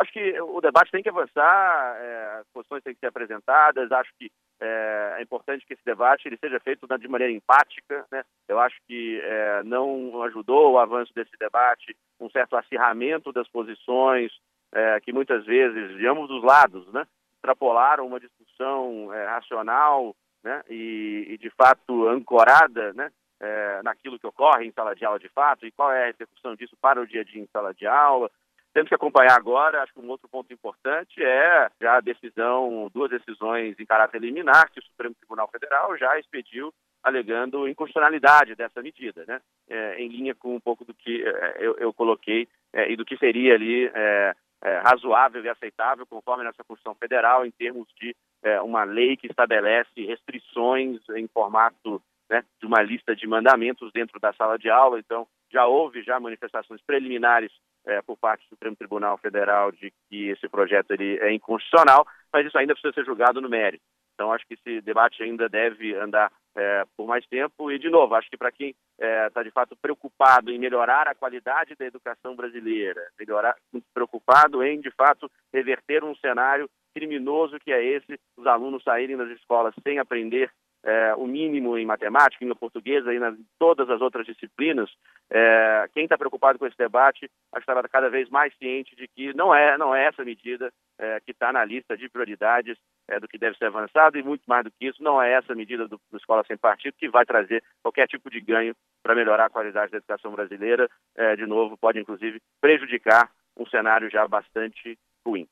Acho 0.00 0.12
que 0.12 0.40
o 0.40 0.62
debate 0.62 0.90
tem 0.90 1.02
que 1.02 1.10
avançar, 1.10 1.96
é, 2.00 2.42
posições 2.54 2.82
têm 2.82 2.94
que 2.94 3.00
ser 3.00 3.08
apresentadas. 3.08 3.92
Acho 3.92 4.10
que 4.18 4.30
é, 4.58 5.16
é, 5.18 5.22
importante 5.22 5.66
que 5.66 5.74
esse 5.74 5.84
debate 5.84 6.26
ele 6.26 6.38
seja 6.38 6.58
feito 6.58 6.86
de 6.98 7.08
maneira 7.08 7.30
empática. 7.30 8.06
Né? 8.10 8.22
Eu 8.48 8.58
acho 8.58 8.76
que 8.88 9.20
é, 9.22 9.62
não 9.62 10.22
ajudou 10.22 10.72
o 10.72 10.78
avanço 10.78 11.12
desse 11.14 11.36
debate 11.38 11.94
um 12.18 12.30
certo 12.30 12.56
acirramento 12.56 13.30
das 13.30 13.46
posições, 13.48 14.32
é, 14.72 14.98
que 15.00 15.12
muitas 15.12 15.44
vezes, 15.44 15.94
de 15.98 16.06
ambos 16.06 16.30
os 16.30 16.42
lados, 16.42 16.90
né, 16.94 17.06
extrapolaram 17.34 18.06
uma 18.06 18.20
discussão 18.20 19.12
é, 19.12 19.26
racional 19.26 20.16
né, 20.42 20.62
e, 20.70 21.26
e, 21.28 21.36
de 21.36 21.50
fato, 21.50 22.08
ancorada 22.08 22.94
né, 22.94 23.10
é, 23.38 23.82
naquilo 23.82 24.18
que 24.18 24.26
ocorre 24.26 24.64
em 24.64 24.72
sala 24.72 24.94
de 24.94 25.04
aula 25.04 25.18
de 25.18 25.28
fato 25.28 25.66
e 25.66 25.72
qual 25.72 25.92
é 25.92 26.04
a 26.04 26.06
repercussão 26.06 26.54
disso 26.54 26.76
para 26.80 27.00
o 27.00 27.06
dia 27.06 27.20
a 27.20 27.24
dia 27.24 27.42
em 27.42 27.48
sala 27.52 27.74
de 27.74 27.86
aula. 27.86 28.30
Temos 28.72 28.88
que 28.88 28.94
acompanhar 28.94 29.36
agora, 29.36 29.82
acho 29.82 29.92
que 29.92 30.00
um 30.00 30.08
outro 30.08 30.28
ponto 30.28 30.52
importante 30.52 31.22
é 31.22 31.68
já 31.80 31.96
a 31.96 32.00
decisão, 32.00 32.88
duas 32.94 33.10
decisões 33.10 33.78
em 33.78 33.86
caráter 33.86 34.20
liminar, 34.20 34.70
que 34.70 34.78
o 34.78 34.82
Supremo 34.84 35.14
Tribunal 35.16 35.48
Federal 35.48 35.96
já 35.98 36.18
expediu 36.18 36.72
alegando 37.02 37.66
inconstitucionalidade 37.66 38.54
dessa 38.54 38.80
medida, 38.82 39.24
né? 39.26 39.40
É, 39.68 40.00
em 40.00 40.08
linha 40.08 40.34
com 40.34 40.54
um 40.54 40.60
pouco 40.60 40.84
do 40.84 40.94
que 40.94 41.22
é, 41.26 41.56
eu, 41.58 41.76
eu, 41.78 41.92
coloquei 41.92 42.46
é, 42.72 42.92
e 42.92 42.96
do 42.96 43.04
que 43.04 43.16
seria 43.16 43.54
ali 43.54 43.86
é, 43.86 44.34
é, 44.62 44.78
razoável 44.78 45.42
e 45.42 45.48
aceitável, 45.48 46.06
conforme 46.06 46.44
nossa 46.44 46.62
Constituição 46.62 46.94
Federal, 46.94 47.44
em 47.44 47.50
termos 47.50 47.88
de 47.98 48.14
é, 48.42 48.60
uma 48.60 48.84
lei 48.84 49.16
que 49.16 49.26
estabelece 49.26 50.04
restrições 50.04 51.00
em 51.16 51.26
formato 51.28 52.02
né, 52.28 52.44
de 52.60 52.66
uma 52.66 52.82
lista 52.82 53.16
de 53.16 53.26
mandamentos 53.26 53.90
dentro 53.92 54.20
da 54.20 54.32
sala 54.34 54.58
de 54.58 54.70
aula. 54.70 54.98
Então, 54.98 55.26
já 55.50 55.66
houve 55.66 56.02
já 56.02 56.20
manifestações 56.20 56.80
preliminares 56.82 57.50
é, 57.86 58.02
por 58.02 58.16
parte 58.16 58.44
do 58.44 58.50
Supremo 58.50 58.76
Tribunal 58.76 59.18
Federal 59.18 59.72
de 59.72 59.92
que 60.08 60.28
esse 60.28 60.48
projeto 60.48 60.90
ele 60.92 61.18
é 61.20 61.32
inconstitucional, 61.32 62.06
mas 62.32 62.46
isso 62.46 62.58
ainda 62.58 62.74
precisa 62.74 62.92
ser 62.94 63.04
julgado 63.04 63.40
no 63.40 63.48
mérito. 63.48 63.84
Então, 64.14 64.32
acho 64.32 64.46
que 64.46 64.52
esse 64.52 64.82
debate 64.82 65.22
ainda 65.22 65.48
deve 65.48 65.94
andar 65.94 66.30
é, 66.54 66.84
por 66.94 67.06
mais 67.06 67.26
tempo. 67.26 67.72
E, 67.72 67.78
de 67.78 67.88
novo, 67.88 68.14
acho 68.14 68.28
que 68.28 68.36
para 68.36 68.52
quem 68.52 68.68
está, 68.68 69.06
é, 69.06 69.30
tá, 69.30 69.42
de 69.42 69.50
fato, 69.50 69.74
preocupado 69.80 70.50
em 70.50 70.58
melhorar 70.58 71.08
a 71.08 71.14
qualidade 71.14 71.74
da 71.74 71.86
educação 71.86 72.36
brasileira, 72.36 73.00
melhorar, 73.18 73.56
preocupado 73.94 74.62
em, 74.62 74.78
de 74.78 74.90
fato, 74.90 75.30
reverter 75.52 76.04
um 76.04 76.14
cenário 76.16 76.68
criminoso 76.94 77.58
que 77.60 77.72
é 77.72 77.82
esse, 77.82 78.18
os 78.36 78.46
alunos 78.46 78.82
saírem 78.82 79.16
das 79.16 79.30
escolas 79.30 79.74
sem 79.82 79.98
aprender 79.98 80.50
é, 80.84 81.14
o 81.14 81.26
mínimo 81.26 81.76
em 81.76 81.84
matemática, 81.84 82.42
língua 82.42 82.56
portuguesa 82.56 83.12
e 83.12 83.18
nas 83.18 83.36
todas 83.58 83.88
as 83.90 84.00
outras 84.00 84.26
disciplinas, 84.26 84.90
é, 85.30 85.88
quem 85.92 86.04
está 86.04 86.16
preocupado 86.16 86.58
com 86.58 86.66
esse 86.66 86.76
debate 86.76 87.30
está 87.56 87.88
cada 87.88 88.08
vez 88.08 88.28
mais 88.30 88.56
ciente 88.56 88.96
de 88.96 89.06
que 89.08 89.34
não 89.34 89.54
é, 89.54 89.76
não 89.76 89.94
é 89.94 90.06
essa 90.06 90.24
medida 90.24 90.72
é, 90.98 91.20
que 91.20 91.32
está 91.32 91.52
na 91.52 91.64
lista 91.64 91.96
de 91.96 92.08
prioridades 92.08 92.78
é, 93.08 93.20
do 93.20 93.28
que 93.28 93.38
deve 93.38 93.56
ser 93.56 93.66
avançado 93.66 94.18
e 94.18 94.22
muito 94.22 94.42
mais 94.46 94.64
do 94.64 94.70
que 94.70 94.86
isso, 94.86 95.02
não 95.02 95.20
é 95.20 95.32
essa 95.32 95.54
medida 95.54 95.86
do, 95.86 96.00
do 96.10 96.16
Escola 96.16 96.44
Sem 96.46 96.56
Partido 96.56 96.94
que 96.98 97.08
vai 97.08 97.24
trazer 97.24 97.62
qualquer 97.82 98.06
tipo 98.06 98.30
de 98.30 98.40
ganho 98.40 98.74
para 99.02 99.14
melhorar 99.14 99.46
a 99.46 99.50
qualidade 99.50 99.92
da 99.92 99.98
educação 99.98 100.32
brasileira. 100.32 100.88
É, 101.16 101.36
de 101.36 101.46
novo, 101.46 101.76
pode 101.76 101.98
inclusive 101.98 102.40
prejudicar 102.60 103.30
um 103.56 103.66
cenário 103.66 104.10
já 104.10 104.26
bastante 104.26 104.98
ruim. 105.26 105.46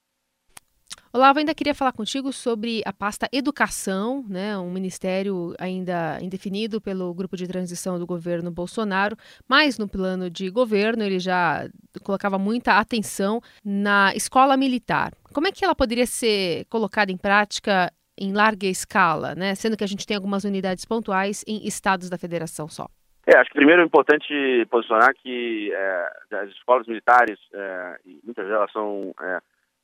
Olavo, 1.11 1.39
ainda 1.39 1.55
queria 1.55 1.75
falar 1.75 1.93
contigo 1.93 2.31
sobre 2.33 2.83
a 2.85 2.93
pasta 2.93 3.27
Educação, 3.33 4.27
né, 4.29 4.59
um 4.59 4.71
ministério 4.71 5.55
ainda 5.59 6.19
indefinido 6.21 6.83
pelo 6.83 7.15
grupo 7.15 7.35
de 7.35 7.49
transição 7.49 7.99
do 7.99 8.07
governo 8.07 8.51
Bolsonaro, 8.51 9.17
mas 9.49 9.79
no 9.79 9.89
plano 9.89 10.29
de 10.29 10.51
governo 10.51 11.03
ele 11.03 11.19
já 11.19 11.67
colocava 12.05 12.39
muita 12.39 12.79
atenção 12.79 13.41
na 13.65 14.13
escola 14.15 14.55
militar. 14.55 15.13
Como 15.33 15.47
é 15.49 15.53
que 15.53 15.65
ela 15.65 15.75
poderia 15.75 16.07
ser 16.07 16.67
colocada 16.67 17.11
em 17.11 17.17
prática 17.17 17.91
em 18.19 18.35
larga 18.35 18.67
escala, 18.67 19.35
né, 19.35 19.55
sendo 19.55 19.79
que 19.79 19.85
a 19.85 19.89
gente 19.89 20.07
tem 20.07 20.15
algumas 20.15 20.45
unidades 20.45 20.85
pontuais 20.85 21.43
em 21.49 21.67
estados 21.67 22.11
da 22.11 22.19
federação 22.19 22.69
só? 22.69 22.87
É, 23.27 23.39
acho 23.39 23.49
que 23.49 23.57
primeiro 23.57 23.81
é 23.81 23.85
importante 23.85 24.27
posicionar 24.71 25.15
que 25.15 25.73
é, 25.73 26.37
as 26.37 26.51
escolas 26.51 26.87
militares, 26.87 27.39
é, 27.55 27.97
muitas 28.25 28.47
delas 28.47 28.71
são 28.73 29.15
é, 29.23 29.41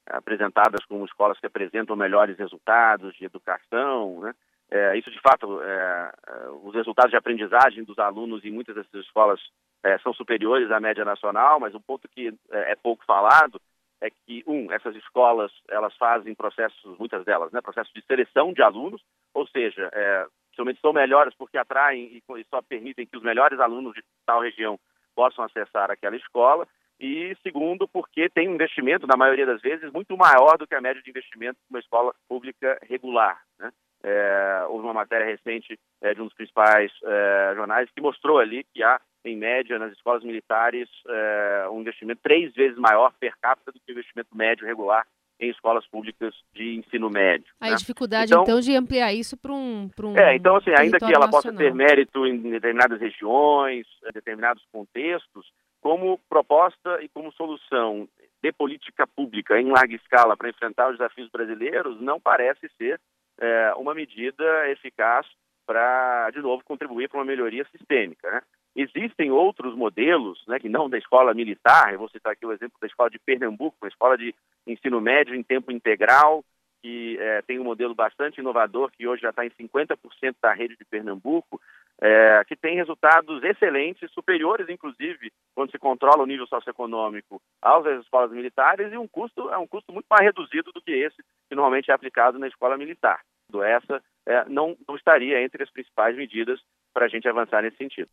apresentadas 0.06 0.84
como 0.86 1.04
escolas 1.04 1.38
que 1.38 1.46
apresentam 1.46 1.96
melhores 1.96 2.36
resultados 2.38 3.14
de 3.16 3.24
educação, 3.24 4.20
né? 4.20 4.34
É, 4.70 4.96
isso 4.96 5.10
de 5.10 5.20
fato, 5.20 5.62
é, 5.62 6.12
é, 6.26 6.48
os 6.62 6.74
resultados 6.74 7.10
de 7.10 7.16
aprendizagem 7.16 7.84
dos 7.84 7.98
alunos 7.98 8.44
em 8.44 8.50
muitas 8.50 8.74
dessas 8.74 9.04
escolas 9.04 9.40
é, 9.82 9.98
são 9.98 10.12
superiores 10.14 10.70
à 10.70 10.80
média 10.80 11.04
nacional, 11.04 11.60
mas 11.60 11.74
um 11.74 11.80
ponto 11.80 12.08
que 12.08 12.28
é, 12.50 12.72
é 12.72 12.74
pouco 12.74 13.04
falado 13.04 13.60
é 14.00 14.08
que 14.10 14.42
um, 14.46 14.72
essas 14.72 14.96
escolas 14.96 15.52
elas 15.68 15.94
fazem 15.96 16.34
processos, 16.34 16.98
muitas 16.98 17.24
delas, 17.24 17.52
né, 17.52 17.60
processos 17.60 17.92
de 17.92 18.04
seleção 18.04 18.52
de 18.52 18.62
alunos, 18.62 19.02
ou 19.32 19.46
seja, 19.46 19.88
é, 19.92 20.26
somente 20.56 20.80
são 20.80 20.92
melhores 20.92 21.34
porque 21.34 21.58
atraem 21.58 22.04
e, 22.04 22.40
e 22.40 22.44
só 22.50 22.60
permitem 22.62 23.06
que 23.06 23.16
os 23.16 23.22
melhores 23.22 23.60
alunos 23.60 23.94
de 23.94 24.02
tal 24.26 24.40
região 24.40 24.78
possam 25.14 25.44
acessar 25.44 25.90
aquela 25.90 26.16
escola 26.16 26.66
e 27.04 27.36
segundo, 27.42 27.86
porque 27.86 28.30
tem 28.30 28.48
um 28.48 28.54
investimento, 28.54 29.06
na 29.06 29.16
maioria 29.16 29.44
das 29.44 29.60
vezes, 29.60 29.92
muito 29.92 30.16
maior 30.16 30.56
do 30.56 30.66
que 30.66 30.74
a 30.74 30.80
média 30.80 31.02
de 31.02 31.10
investimento 31.10 31.58
de 31.60 31.66
uma 31.68 31.78
escola 31.78 32.14
pública 32.26 32.78
regular. 32.88 33.38
Né? 33.58 33.70
É, 34.02 34.64
houve 34.68 34.86
uma 34.86 34.94
matéria 34.94 35.26
recente 35.26 35.78
é, 36.00 36.14
de 36.14 36.22
um 36.22 36.24
dos 36.24 36.34
principais 36.34 36.90
é, 37.04 37.52
jornais 37.54 37.90
que 37.94 38.00
mostrou 38.00 38.38
ali 38.38 38.64
que 38.72 38.82
há, 38.82 38.98
em 39.22 39.36
média, 39.36 39.78
nas 39.78 39.92
escolas 39.92 40.24
militares, 40.24 40.88
é, 41.06 41.68
um 41.70 41.82
investimento 41.82 42.20
três 42.22 42.54
vezes 42.54 42.78
maior 42.78 43.12
per 43.20 43.34
capita 43.38 43.70
do 43.70 43.80
que 43.80 43.92
o 43.92 43.92
investimento 43.92 44.34
médio 44.34 44.66
regular 44.66 45.06
em 45.38 45.50
escolas 45.50 45.86
públicas 45.86 46.34
de 46.54 46.76
ensino 46.76 47.10
médio. 47.10 47.52
A 47.60 47.70
né? 47.70 47.76
dificuldade, 47.76 48.32
então, 48.32 48.44
então, 48.44 48.60
de 48.60 48.74
ampliar 48.74 49.12
isso 49.12 49.36
para 49.36 49.52
um, 49.52 49.90
um. 50.02 50.16
É, 50.16 50.36
então, 50.36 50.56
assim, 50.56 50.70
ainda 50.70 50.98
que 50.98 51.04
ela 51.04 51.26
nacional. 51.26 51.30
possa 51.30 51.52
ter 51.52 51.74
mérito 51.74 52.26
em 52.26 52.38
determinadas 52.40 53.00
regiões, 53.00 53.86
em 54.08 54.12
determinados 54.12 54.64
contextos, 54.72 55.46
como 55.84 56.18
proposta 56.30 56.98
e 57.02 57.10
como 57.10 57.30
solução 57.32 58.08
de 58.42 58.50
política 58.52 59.06
pública 59.06 59.60
em 59.60 59.70
larga 59.70 59.94
escala 59.94 60.34
para 60.34 60.48
enfrentar 60.48 60.90
os 60.90 60.96
desafios 60.96 61.28
brasileiros, 61.30 62.00
não 62.00 62.18
parece 62.18 62.70
ser 62.78 62.98
é, 63.38 63.74
uma 63.76 63.94
medida 63.94 64.70
eficaz 64.70 65.26
para, 65.66 66.30
de 66.30 66.40
novo, 66.40 66.64
contribuir 66.64 67.10
para 67.10 67.18
uma 67.18 67.26
melhoria 67.26 67.66
sistêmica. 67.70 68.30
Né? 68.30 68.40
Existem 68.74 69.30
outros 69.30 69.74
modelos, 69.76 70.42
né, 70.48 70.58
que 70.58 70.70
não 70.70 70.88
da 70.88 70.96
escola 70.96 71.34
militar, 71.34 71.92
eu 71.92 71.98
vou 71.98 72.08
citar 72.08 72.32
aqui 72.32 72.46
o 72.46 72.52
exemplo 72.52 72.78
da 72.80 72.86
escola 72.86 73.10
de 73.10 73.18
Pernambuco, 73.18 73.76
uma 73.82 73.88
escola 73.88 74.16
de 74.16 74.34
ensino 74.66 75.02
médio 75.02 75.34
em 75.34 75.42
tempo 75.42 75.70
integral, 75.70 76.42
que 76.84 77.16
é, 77.18 77.40
tem 77.40 77.58
um 77.58 77.64
modelo 77.64 77.94
bastante 77.94 78.42
inovador, 78.42 78.90
que 78.90 79.08
hoje 79.08 79.22
já 79.22 79.30
está 79.30 79.46
em 79.46 79.48
50% 79.48 79.96
da 80.42 80.52
rede 80.52 80.76
de 80.76 80.84
Pernambuco, 80.84 81.58
é, 81.98 82.44
que 82.46 82.54
tem 82.54 82.76
resultados 82.76 83.42
excelentes, 83.42 84.12
superiores, 84.12 84.68
inclusive, 84.68 85.32
quando 85.54 85.70
se 85.70 85.78
controla 85.78 86.22
o 86.22 86.26
nível 86.26 86.46
socioeconômico 86.46 87.40
das 87.62 88.02
escolas 88.02 88.30
militares, 88.32 88.92
e 88.92 88.98
um 88.98 89.08
custo 89.08 89.48
é 89.48 89.56
um 89.56 89.66
custo 89.66 89.94
muito 89.94 90.04
mais 90.10 90.26
reduzido 90.26 90.72
do 90.72 90.82
que 90.82 90.90
esse 90.90 91.16
que 91.48 91.54
normalmente 91.54 91.90
é 91.90 91.94
aplicado 91.94 92.38
na 92.38 92.48
escola 92.48 92.76
militar. 92.76 93.22
Essa 93.64 94.02
é, 94.26 94.44
não, 94.50 94.76
não 94.86 94.94
estaria 94.94 95.42
entre 95.42 95.62
as 95.62 95.70
principais 95.70 96.14
medidas 96.14 96.60
para 96.92 97.06
a 97.06 97.08
gente 97.08 97.26
avançar 97.26 97.62
nesse 97.62 97.78
sentido. 97.78 98.10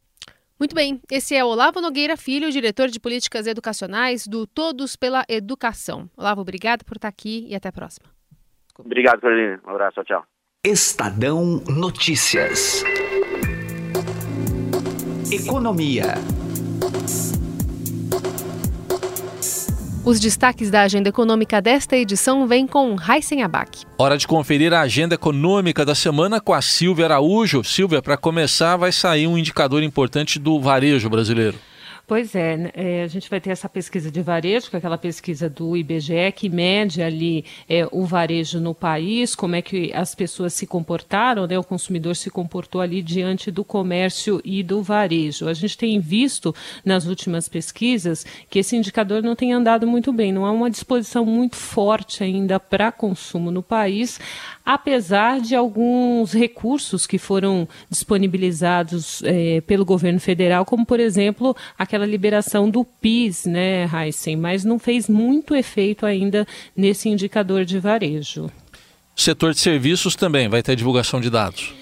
Muito 0.58 0.74
bem, 0.74 1.02
esse 1.12 1.36
é 1.36 1.44
Olavo 1.44 1.82
Nogueira 1.82 2.16
Filho, 2.16 2.52
diretor 2.52 2.88
de 2.88 3.02
políticas 3.02 3.48
educacionais 3.48 4.26
do 4.26 4.48
Todos 4.48 4.96
pela 4.96 5.26
Educação. 5.28 6.10
Olavo, 6.16 6.40
obrigado 6.40 6.86
por 6.86 6.96
estar 6.96 7.10
aqui 7.10 7.48
e 7.50 7.56
até 7.56 7.68
a 7.68 7.74
próxima. 7.74 8.21
Obrigado, 8.86 9.22
Carolina. 9.22 9.60
Um 9.66 9.72
abraço, 9.72 10.04
tchau. 10.04 10.24
Estadão 10.66 11.62
Notícias. 11.68 12.84
Economia. 15.32 16.16
Os 20.04 20.20
destaques 20.20 20.72
da 20.72 20.82
agenda 20.82 21.10
econômica 21.10 21.62
desta 21.62 21.96
edição 21.96 22.48
vêm 22.48 22.66
com 22.66 22.96
Heisen 22.96 23.44
Abac. 23.44 23.86
Hora 24.00 24.18
de 24.18 24.28
conferir 24.28 24.74
a 24.74 24.82
agenda 24.82 25.14
econômica 25.14 25.86
da 25.86 25.94
semana 25.94 26.42
com 26.42 26.54
a 26.54 26.62
Silvia 26.62 27.06
Araújo. 27.06 27.64
Silvia, 27.64 28.02
para 28.02 28.18
começar, 28.18 28.78
vai 28.78 28.92
sair 28.92 29.28
um 29.28 29.38
indicador 29.38 29.84
importante 29.84 30.40
do 30.40 30.60
varejo 30.60 31.08
brasileiro. 31.08 31.58
Pois 32.12 32.36
é, 32.36 32.58
né, 32.58 32.72
é, 32.74 33.04
a 33.04 33.08
gente 33.08 33.30
vai 33.30 33.40
ter 33.40 33.52
essa 33.52 33.70
pesquisa 33.70 34.12
de 34.12 34.22
varejo, 34.22 34.70
que 34.70 34.76
é 34.76 34.80
aquela 34.80 34.98
pesquisa 34.98 35.50
do 35.50 35.78
IBGE, 35.78 36.34
que 36.36 36.50
mede 36.50 37.02
ali 37.02 37.46
é, 37.70 37.88
o 37.90 38.06
varejo 38.06 38.60
no 38.60 38.76
país, 38.76 39.34
como 39.34 39.56
é 39.56 39.62
que 39.62 39.94
as 39.94 40.14
pessoas 40.14 40.54
se 40.54 40.68
comportaram, 40.68 41.48
né, 41.48 41.58
o 41.58 41.64
consumidor 41.64 42.18
se 42.18 42.30
comportou 42.30 42.82
ali 42.82 43.02
diante 43.02 43.50
do 43.50 43.64
comércio 43.64 44.42
e 44.44 44.62
do 44.62 44.84
varejo. 44.84 45.48
A 45.48 45.54
gente 45.54 45.78
tem 45.78 46.02
visto 46.02 46.54
nas 46.84 47.06
últimas 47.06 47.48
pesquisas 47.48 48.26
que 48.50 48.60
esse 48.60 48.76
indicador 48.76 49.24
não 49.24 49.34
tem 49.34 49.54
andado 49.54 49.88
muito 49.88 50.12
bem, 50.12 50.34
não 50.34 50.46
há 50.46 50.52
uma 50.52 50.70
disposição 50.70 51.26
muito 51.26 51.56
forte 51.56 52.26
ainda 52.26 52.60
para 52.60 52.92
consumo 52.92 53.50
no 53.50 53.64
país, 53.64 54.20
apesar 54.66 55.40
de 55.40 55.56
alguns 55.56 56.34
recursos 56.34 57.06
que 57.08 57.18
foram 57.18 57.68
disponibilizados 57.90 59.22
é, 59.24 59.62
pelo 59.62 59.86
governo 59.86 60.20
federal, 60.20 60.66
como 60.66 60.86
por 60.86 61.00
exemplo 61.00 61.56
aquela 61.78 62.06
liberação 62.06 62.70
do 62.70 62.84
PIS, 62.84 63.46
né, 63.46 63.90
Heisen, 63.94 64.36
mas 64.38 64.64
não 64.64 64.80
fez 64.80 65.08
muito 65.08 65.56
efeito 65.56 66.06
ainda 66.06 66.48
nesse 66.76 67.10
indicador 67.10 67.66
de 67.66 67.80
varejo. 67.80 68.50
Setor 69.16 69.54
de 69.54 69.60
serviços 69.60 70.16
também 70.16 70.48
vai 70.48 70.64
ter 70.64 70.76
divulgação 70.76 71.20
de 71.20 71.30
dados. 71.30 71.74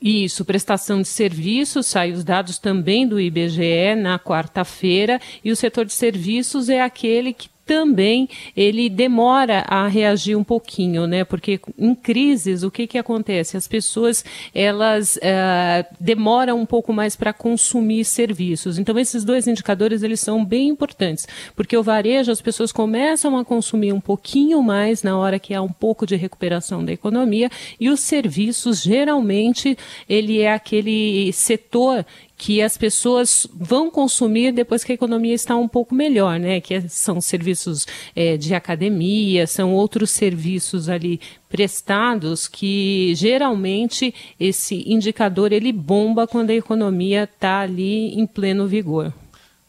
Isso, 0.00 0.44
prestação 0.44 1.00
de 1.00 1.08
serviços, 1.08 1.86
sai 1.86 2.12
os 2.12 2.22
dados 2.22 2.58
também 2.58 3.08
do 3.08 3.18
IBGE 3.18 3.94
na 3.96 4.18
quarta-feira, 4.18 5.20
e 5.42 5.50
o 5.50 5.56
setor 5.56 5.86
de 5.86 5.94
serviços 5.94 6.68
é 6.68 6.82
aquele 6.82 7.32
que 7.32 7.48
também 7.66 8.28
ele 8.56 8.88
demora 8.88 9.64
a 9.66 9.88
reagir 9.88 10.36
um 10.36 10.44
pouquinho, 10.44 11.06
né? 11.06 11.24
Porque 11.24 11.60
em 11.76 11.94
crises 11.94 12.62
o 12.62 12.70
que 12.70 12.86
que 12.86 12.96
acontece? 12.96 13.56
As 13.56 13.66
pessoas 13.66 14.24
elas 14.54 15.16
uh, 15.16 15.84
demoram 16.00 16.60
um 16.60 16.64
pouco 16.64 16.92
mais 16.92 17.16
para 17.16 17.32
consumir 17.32 18.04
serviços. 18.04 18.78
Então 18.78 18.96
esses 18.98 19.24
dois 19.24 19.48
indicadores 19.48 20.04
eles 20.04 20.20
são 20.20 20.44
bem 20.44 20.68
importantes, 20.68 21.26
porque 21.56 21.76
o 21.76 21.82
varejo 21.82 22.30
as 22.30 22.40
pessoas 22.40 22.70
começam 22.70 23.36
a 23.36 23.44
consumir 23.44 23.92
um 23.92 24.00
pouquinho 24.00 24.62
mais 24.62 25.02
na 25.02 25.18
hora 25.18 25.38
que 25.38 25.52
há 25.52 25.60
um 25.60 25.72
pouco 25.72 26.06
de 26.06 26.14
recuperação 26.14 26.84
da 26.84 26.92
economia 26.92 27.50
e 27.80 27.90
os 27.90 28.00
serviços 28.00 28.80
geralmente 28.80 29.76
ele 30.08 30.40
é 30.40 30.52
aquele 30.52 31.32
setor 31.32 32.06
que 32.36 32.60
as 32.60 32.76
pessoas 32.76 33.46
vão 33.54 33.90
consumir 33.90 34.52
depois 34.52 34.84
que 34.84 34.92
a 34.92 34.94
economia 34.94 35.34
está 35.34 35.56
um 35.56 35.66
pouco 35.66 35.94
melhor, 35.94 36.38
né? 36.38 36.60
Que 36.60 36.86
são 36.88 37.20
serviços 37.20 37.86
é, 38.14 38.36
de 38.36 38.54
academia, 38.54 39.46
são 39.46 39.72
outros 39.72 40.10
serviços 40.10 40.88
ali 40.88 41.18
prestados 41.48 42.46
que 42.46 43.14
geralmente 43.14 44.14
esse 44.38 44.84
indicador 44.86 45.52
ele 45.52 45.72
bomba 45.72 46.26
quando 46.26 46.50
a 46.50 46.54
economia 46.54 47.24
está 47.24 47.60
ali 47.60 48.14
em 48.14 48.26
pleno 48.26 48.66
vigor. 48.66 49.12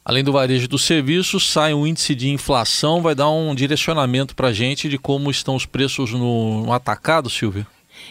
Além 0.03 0.23
do 0.23 0.31
varejo 0.31 0.67
dos 0.67 0.83
serviços, 0.83 1.49
sai 1.49 1.73
um 1.73 1.85
índice 1.85 2.15
de 2.15 2.29
inflação, 2.29 3.01
vai 3.01 3.13
dar 3.13 3.29
um 3.29 3.53
direcionamento 3.53 4.35
para 4.35 4.49
a 4.49 4.53
gente 4.53 4.87
de 4.87 4.97
como 4.97 5.29
estão 5.29 5.55
os 5.55 5.65
preços 5.65 6.11
no, 6.13 6.65
no 6.65 6.73
atacado, 6.73 7.29
Silvia? 7.29 7.67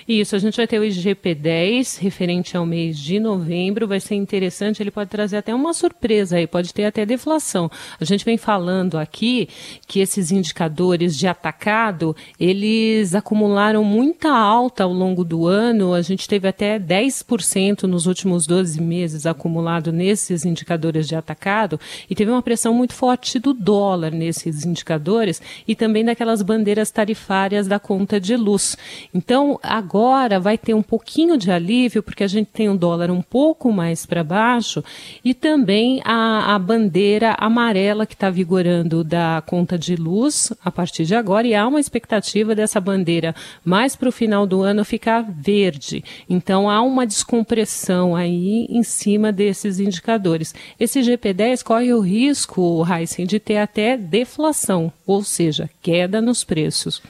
Isso, 0.09 0.37
a 0.37 0.39
gente 0.39 0.57
vai 0.57 0.69
ter 0.69 0.79
o 0.79 0.85
IGP-10 0.85 1.99
referente 1.99 2.57
ao 2.57 2.65
mês 2.65 2.97
de 2.97 3.19
novembro, 3.19 3.89
vai 3.89 3.99
ser 3.99 4.15
interessante, 4.15 4.81
ele 4.81 4.93
pode 4.93 5.11
trazer 5.11 5.39
até 5.39 5.53
uma 5.53 5.75
surpresa 5.75 6.37
aí, 6.37 6.47
pode 6.47 6.73
ter 6.73 6.85
até 6.85 7.05
deflação. 7.05 7.69
A 7.99 8.05
gente 8.05 8.25
vem 8.25 8.39
falando 8.39 8.99
aqui 8.99 9.49
que 9.85 9.99
esses 9.99 10.31
indicadores 10.31 11.17
de 11.17 11.27
atacado, 11.27 12.15
eles 12.39 13.17
acumularam 13.17 13.83
muita 13.83 14.31
alta 14.31 14.85
ao 14.85 14.93
longo 14.93 15.25
do 15.25 15.49
ano, 15.49 15.93
a 15.93 16.03
gente 16.03 16.29
teve 16.29 16.47
até 16.47 16.79
10% 16.79 17.83
nos 17.83 18.07
últimos 18.07 18.47
12 18.47 18.81
meses 18.81 19.27
acumulado 19.27 19.91
nesses 19.91 20.45
indicadores 20.45 21.09
de 21.09 21.17
atacado 21.17 21.81
e 22.09 22.15
teve 22.15 22.31
uma 22.31 22.43
pressão 22.43 22.73
muito 22.73 22.95
forte 22.95 23.41
do 23.41 23.53
dólar 23.53 24.13
nesses 24.13 24.65
indicadores 24.65 25.43
e 25.67 25.75
também 25.75 26.05
daquelas 26.05 26.43
bandeiras 26.43 26.93
tarifárias 26.93 27.67
da 27.67 27.81
conta 27.81 28.21
de 28.21 28.37
luz. 28.37 28.77
Então, 29.13 29.59
agora 29.61 29.96
vai 30.41 30.59
ter 30.59 30.75
um 30.75 30.83
pouquinho 30.83 31.37
de 31.37 31.51
alívio, 31.51 32.03
porque 32.03 32.25
a 32.25 32.29
gente 32.29 32.49
tem 32.53 32.69
um 32.69 32.77
dólar 32.77 33.11
um 33.11 33.23
pouco 33.23 33.73
mais 33.73 34.07
para 34.07 34.23
baixo, 34.23 34.83
e 35.25 35.35
também 35.35 36.01
a, 36.05 36.55
a 36.55 36.59
bandeira 36.59 37.35
amarela 37.39 38.07
que 38.07 38.15
está 38.15 38.31
vigorando 38.31 39.03
da 39.03 39.43
conta 39.47 39.79
de 39.79 39.97
luz 39.97 40.53
a 40.65 40.71
partir 40.71 41.05
de 41.05 41.15
agora, 41.15 41.47
e 41.47 41.55
há 41.55 41.67
uma 41.67 41.81
expectativa 41.81 42.55
dessa 42.55 42.81
bandeira 42.81 43.35
mais 43.65 43.97
para 43.97 44.09
o 44.09 44.13
final 44.13 44.47
do 44.47 44.63
ano 44.63 44.85
ficar 44.85 45.23
verde. 45.23 46.05
Então 46.29 46.69
há 46.69 46.81
uma 46.83 47.07
descompressão 47.07 48.15
aí 48.15 48.67
em 48.69 48.83
cima 48.83 49.33
desses 49.33 49.81
indicadores. 49.81 50.55
Esse 50.79 51.01
GP10 51.01 51.63
corre 51.63 51.93
o 51.93 52.01
risco, 52.01 52.85
Heisen, 52.87 53.27
de 53.27 53.41
ter 53.41 53.59
até 53.59 53.97
deflação, 53.97 54.93
ou 55.07 55.23
seja, 55.23 55.71
queda 55.83 56.21
nos 56.21 56.45
preços. 56.45 57.03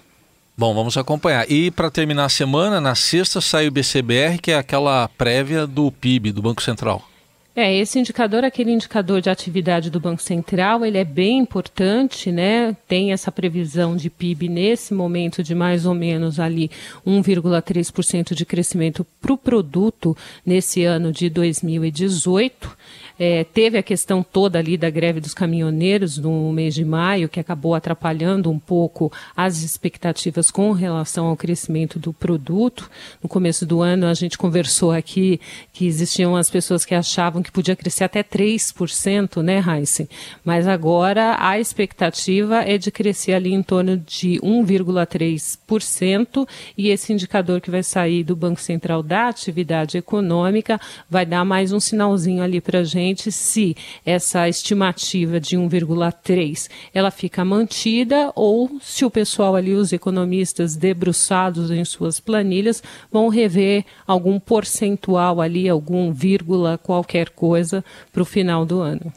Bom, 0.58 0.72
vamos 0.72 0.96
acompanhar. 0.96 1.50
E 1.50 1.70
para 1.70 1.90
terminar 1.90 2.24
a 2.24 2.30
semana, 2.30 2.80
na 2.80 2.94
sexta 2.94 3.42
sai 3.42 3.68
o 3.68 3.70
BCBR, 3.70 4.38
que 4.38 4.52
é 4.52 4.56
aquela 4.56 5.06
prévia 5.06 5.66
do 5.66 5.92
PIB, 5.92 6.32
do 6.32 6.40
Banco 6.40 6.62
Central. 6.62 7.06
É, 7.54 7.74
esse 7.74 7.98
indicador, 7.98 8.44
aquele 8.44 8.70
indicador 8.70 9.20
de 9.20 9.28
atividade 9.28 9.90
do 9.90 10.00
Banco 10.00 10.22
Central, 10.22 10.84
ele 10.84 10.98
é 10.98 11.04
bem 11.04 11.38
importante, 11.38 12.30
né? 12.30 12.76
Tem 12.86 13.12
essa 13.12 13.32
previsão 13.32 13.96
de 13.96 14.08
PIB 14.08 14.48
nesse 14.48 14.92
momento 14.92 15.42
de 15.42 15.54
mais 15.54 15.84
ou 15.84 15.94
menos 15.94 16.38
ali 16.38 16.70
1,3% 17.06 18.34
de 18.34 18.44
crescimento 18.44 19.06
para 19.20 19.32
o 19.32 19.38
produto 19.38 20.14
nesse 20.44 20.84
ano 20.84 21.12
de 21.12 21.30
2018. 21.30 22.76
É, 23.18 23.44
teve 23.44 23.78
a 23.78 23.82
questão 23.82 24.22
toda 24.22 24.58
ali 24.58 24.76
da 24.76 24.90
greve 24.90 25.20
dos 25.20 25.32
caminhoneiros 25.32 26.18
no 26.18 26.52
mês 26.52 26.74
de 26.74 26.84
maio, 26.84 27.30
que 27.30 27.40
acabou 27.40 27.74
atrapalhando 27.74 28.50
um 28.50 28.58
pouco 28.58 29.10
as 29.34 29.62
expectativas 29.62 30.50
com 30.50 30.72
relação 30.72 31.26
ao 31.26 31.36
crescimento 31.36 31.98
do 31.98 32.12
produto. 32.12 32.90
No 33.22 33.28
começo 33.28 33.64
do 33.64 33.80
ano, 33.80 34.06
a 34.06 34.14
gente 34.14 34.36
conversou 34.36 34.92
aqui 34.92 35.40
que 35.72 35.86
existiam 35.86 36.36
as 36.36 36.50
pessoas 36.50 36.84
que 36.84 36.94
achavam 36.94 37.42
que 37.42 37.50
podia 37.50 37.74
crescer 37.74 38.04
até 38.04 38.22
3%, 38.22 39.42
né, 39.42 39.64
Heisen? 39.66 40.06
Mas 40.44 40.68
agora 40.68 41.36
a 41.38 41.58
expectativa 41.58 42.62
é 42.62 42.76
de 42.76 42.90
crescer 42.90 43.32
ali 43.32 43.54
em 43.54 43.62
torno 43.62 43.96
de 43.96 44.38
1,3%, 44.42 46.46
e 46.76 46.88
esse 46.88 47.12
indicador 47.12 47.60
que 47.60 47.70
vai 47.70 47.82
sair 47.82 48.22
do 48.22 48.36
Banco 48.36 48.60
Central 48.60 49.02
da 49.02 49.28
atividade 49.28 49.96
econômica 49.96 50.78
vai 51.08 51.24
dar 51.24 51.44
mais 51.44 51.72
um 51.72 51.80
sinalzinho 51.80 52.42
ali 52.42 52.60
para 52.60 52.80
a 52.80 52.84
gente 52.84 53.05
se 53.14 53.76
essa 54.04 54.48
estimativa 54.48 55.38
de 55.38 55.56
1,3 55.56 56.68
ela 56.92 57.10
fica 57.10 57.44
mantida 57.44 58.32
ou 58.34 58.78
se 58.80 59.04
o 59.04 59.10
pessoal 59.10 59.54
ali, 59.54 59.74
os 59.74 59.92
economistas 59.92 60.76
debruçados 60.76 61.70
em 61.70 61.84
suas 61.84 62.18
planilhas, 62.18 62.82
vão 63.10 63.28
rever 63.28 63.84
algum 64.06 64.40
percentual 64.40 65.40
ali, 65.40 65.68
algum 65.68 66.12
vírgula, 66.12 66.78
qualquer 66.78 67.30
coisa 67.30 67.84
para 68.12 68.22
o 68.22 68.26
final 68.26 68.64
do 68.64 68.80
ano. 68.80 69.12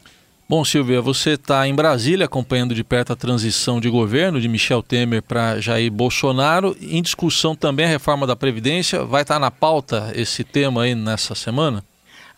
Bom, 0.50 0.64
Silvia, 0.64 1.00
você 1.00 1.34
está 1.34 1.68
em 1.68 1.72
Brasília 1.72 2.26
acompanhando 2.26 2.74
de 2.74 2.82
perto 2.82 3.12
a 3.12 3.16
transição 3.16 3.80
de 3.80 3.88
governo 3.88 4.40
de 4.40 4.48
Michel 4.48 4.82
Temer 4.82 5.22
para 5.22 5.60
Jair 5.60 5.92
Bolsonaro. 5.92 6.76
Em 6.80 7.00
discussão 7.00 7.54
também 7.54 7.86
a 7.86 7.88
reforma 7.88 8.26
da 8.26 8.34
Previdência. 8.34 9.04
Vai 9.04 9.22
estar 9.22 9.34
tá 9.34 9.38
na 9.38 9.52
pauta 9.52 10.10
esse 10.12 10.42
tema 10.42 10.82
aí 10.82 10.94
nessa 10.96 11.36
semana? 11.36 11.84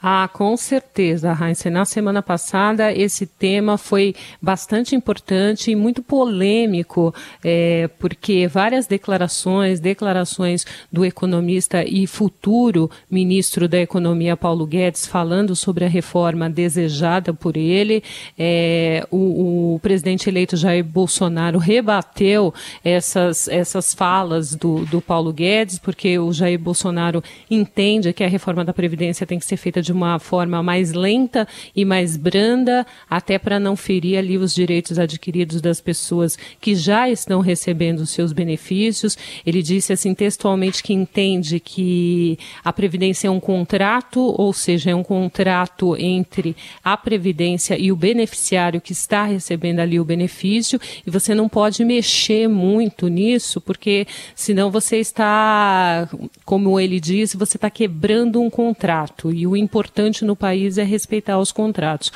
Ah, 0.04 0.28
com 0.32 0.56
certeza, 0.56 1.32
Heinz. 1.40 1.64
Na 1.66 1.84
semana 1.84 2.20
passada, 2.20 2.92
esse 2.92 3.24
tema 3.24 3.78
foi 3.78 4.16
bastante 4.40 4.96
importante 4.96 5.70
e 5.70 5.76
muito 5.76 6.02
polêmico, 6.02 7.14
é, 7.44 7.88
porque 8.00 8.48
várias 8.48 8.88
declarações, 8.88 9.78
declarações 9.78 10.66
do 10.90 11.04
economista 11.04 11.84
e 11.84 12.08
futuro 12.08 12.90
ministro 13.08 13.68
da 13.68 13.78
Economia, 13.78 14.36
Paulo 14.36 14.66
Guedes, 14.66 15.06
falando 15.06 15.54
sobre 15.54 15.84
a 15.84 15.88
reforma 15.88 16.50
desejada 16.50 17.32
por 17.32 17.56
ele. 17.56 18.02
É, 18.36 19.06
o, 19.08 19.74
o, 19.74 19.78
presidente 19.78 20.28
eleito 20.28 20.56
Jair 20.56 20.82
Bolsonaro 20.84 21.60
rebateu 21.60 22.52
essas, 22.84 23.46
essas 23.46 23.94
falas 23.94 24.56
do, 24.56 24.84
do 24.86 25.00
Paulo 25.00 25.32
Guedes, 25.32 25.78
porque 25.78 26.18
o 26.18 26.32
Jair 26.32 26.58
Bolsonaro 26.58 27.22
entende 27.48 28.12
que 28.12 28.24
a 28.24 28.28
reforma 28.28 28.64
da 28.64 28.72
Previdência 28.72 29.24
tem 29.24 29.38
que 29.38 29.44
ser 29.44 29.56
feita 29.56 29.80
de 29.80 29.91
de 29.92 29.96
uma 29.96 30.18
forma 30.18 30.62
mais 30.62 30.92
lenta 30.92 31.46
e 31.76 31.84
mais 31.84 32.16
branda, 32.16 32.86
até 33.08 33.38
para 33.38 33.60
não 33.60 33.76
ferir 33.76 34.16
ali 34.16 34.38
os 34.38 34.54
direitos 34.54 34.98
adquiridos 34.98 35.60
das 35.60 35.80
pessoas 35.80 36.38
que 36.60 36.74
já 36.74 37.10
estão 37.10 37.40
recebendo 37.40 38.00
os 38.00 38.10
seus 38.10 38.32
benefícios. 38.32 39.18
Ele 39.44 39.62
disse 39.62 39.92
assim 39.92 40.14
textualmente 40.14 40.82
que 40.82 40.94
entende 40.94 41.60
que 41.60 42.38
a 42.64 42.72
previdência 42.72 43.28
é 43.28 43.30
um 43.30 43.38
contrato, 43.38 44.20
ou 44.20 44.52
seja, 44.52 44.90
é 44.90 44.94
um 44.94 45.02
contrato 45.02 45.94
entre 45.98 46.56
a 46.82 46.96
previdência 46.96 47.78
e 47.78 47.92
o 47.92 47.96
beneficiário 47.96 48.80
que 48.80 48.92
está 48.92 49.24
recebendo 49.24 49.80
ali 49.80 50.00
o 50.00 50.04
benefício, 50.04 50.80
e 51.06 51.10
você 51.10 51.34
não 51.34 51.48
pode 51.48 51.84
mexer 51.84 52.48
muito 52.48 53.08
nisso, 53.08 53.60
porque 53.60 54.06
senão 54.34 54.70
você 54.70 54.96
está, 54.96 56.08
como 56.44 56.80
ele 56.80 56.98
disse, 56.98 57.36
você 57.36 57.58
está 57.58 57.68
quebrando 57.68 58.40
um 58.40 58.48
contrato. 58.48 59.30
E 59.32 59.46
o 59.46 59.54
importante 59.56 59.81
importante 59.82 60.24
no 60.24 60.36
país 60.36 60.78
é 60.78 60.84
respeitar 60.84 61.38
os 61.38 61.50
contratos. 61.50 62.12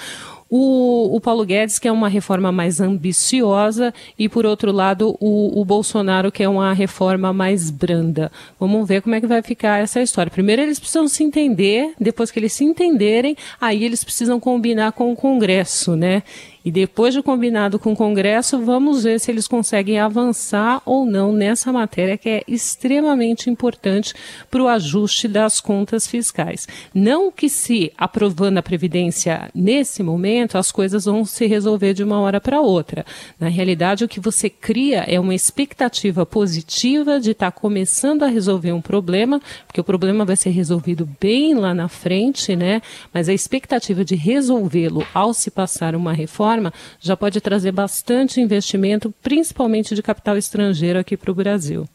O, 0.48 1.16
o, 1.16 1.20
Paulo 1.20 1.44
Guedes 1.44 1.76
quer 1.76 1.90
uma 1.90 2.08
reforma 2.08 2.52
mais 2.52 2.80
ambiciosa 2.80 3.92
e, 4.16 4.28
por 4.28 4.46
outro 4.46 4.70
lado, 4.70 5.16
o, 5.18 5.60
o, 5.60 5.64
Bolsonaro 5.64 6.30
quer 6.30 6.48
uma 6.48 6.72
reforma 6.72 7.32
mais 7.32 7.68
branda. 7.68 8.30
Vamos 8.58 8.86
ver 8.86 9.02
como 9.02 9.16
é 9.16 9.20
que 9.20 9.26
vai 9.26 9.42
ficar 9.42 9.82
essa 9.82 10.00
história. 10.00 10.30
Primeiro, 10.30 10.62
eles 10.62 10.78
precisam 10.78 11.08
se 11.08 11.24
entender, 11.24 11.92
depois 11.98 12.30
que 12.30 12.38
eles 12.38 12.52
se 12.52 12.64
entenderem, 12.64 13.36
aí 13.60 13.82
eles 13.82 14.04
precisam 14.04 14.38
combinar 14.38 14.92
com 14.92 15.12
o 15.12 15.16
Congresso, 15.16 15.96
né? 15.96 16.22
E 16.66 16.70
depois 16.72 17.14
de 17.14 17.22
combinado 17.22 17.78
com 17.78 17.92
o 17.92 17.96
Congresso, 17.96 18.58
vamos 18.58 19.04
ver 19.04 19.20
se 19.20 19.30
eles 19.30 19.46
conseguem 19.46 20.00
avançar 20.00 20.82
ou 20.84 21.06
não 21.06 21.32
nessa 21.32 21.72
matéria 21.72 22.18
que 22.18 22.28
é 22.28 22.42
extremamente 22.48 23.48
importante 23.48 24.12
para 24.50 24.60
o 24.60 24.66
ajuste 24.66 25.28
das 25.28 25.60
contas 25.60 26.08
fiscais. 26.08 26.66
Não 26.92 27.30
que 27.30 27.48
se 27.48 27.92
aprovando 27.96 28.58
a 28.58 28.62
Previdência 28.64 29.48
nesse 29.54 30.02
momento, 30.02 30.58
as 30.58 30.72
coisas 30.72 31.04
vão 31.04 31.24
se 31.24 31.46
resolver 31.46 31.94
de 31.94 32.02
uma 32.02 32.18
hora 32.18 32.40
para 32.40 32.60
outra. 32.60 33.06
Na 33.38 33.46
realidade, 33.46 34.04
o 34.04 34.08
que 34.08 34.18
você 34.18 34.50
cria 34.50 35.04
é 35.06 35.20
uma 35.20 35.36
expectativa 35.36 36.26
positiva 36.26 37.20
de 37.20 37.30
estar 37.30 37.52
tá 37.52 37.60
começando 37.60 38.24
a 38.24 38.26
resolver 38.26 38.72
um 38.72 38.80
problema, 38.80 39.40
porque 39.68 39.80
o 39.80 39.84
problema 39.84 40.24
vai 40.24 40.34
ser 40.34 40.50
resolvido 40.50 41.08
bem 41.20 41.54
lá 41.54 41.72
na 41.72 41.86
frente, 41.86 42.56
né? 42.56 42.82
Mas 43.14 43.28
a 43.28 43.32
expectativa 43.32 44.04
de 44.04 44.16
resolvê-lo 44.16 45.06
ao 45.14 45.32
se 45.32 45.48
passar 45.48 45.94
uma 45.94 46.12
reforma 46.12 46.55
forma, 46.56 46.72
já 46.98 47.16
pode 47.16 47.40
trazer 47.40 47.72
bastante 47.72 48.40
investimento, 48.40 49.14
principalmente 49.22 49.94
de 49.94 50.02
capital 50.02 50.36
estrangeiro 50.36 50.98
aqui 50.98 51.16
para 51.16 51.30
o 51.30 51.34
Brasil. 51.34 51.88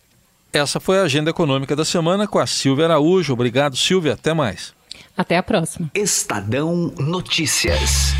Essa 0.53 0.79
foi 0.79 0.99
a 0.99 1.03
agenda 1.03 1.29
econômica 1.29 1.75
da 1.75 1.85
semana 1.85 2.27
com 2.27 2.37
a 2.37 2.45
Silvia 2.45 2.85
Araújo. 2.85 3.33
Obrigado, 3.33 3.75
Silvia. 3.75 4.13
Até 4.13 4.33
mais. 4.33 4.73
Até 5.17 5.37
a 5.37 5.43
próxima. 5.43 5.89
Estadão 5.95 6.93
Notícias. 6.97 8.13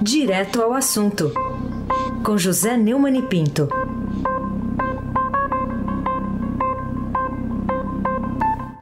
Direto 0.00 0.62
ao 0.62 0.72
assunto. 0.72 1.32
Com 2.24 2.38
José 2.38 2.76
Neumann 2.76 3.18
e 3.18 3.22
Pinto. 3.22 3.68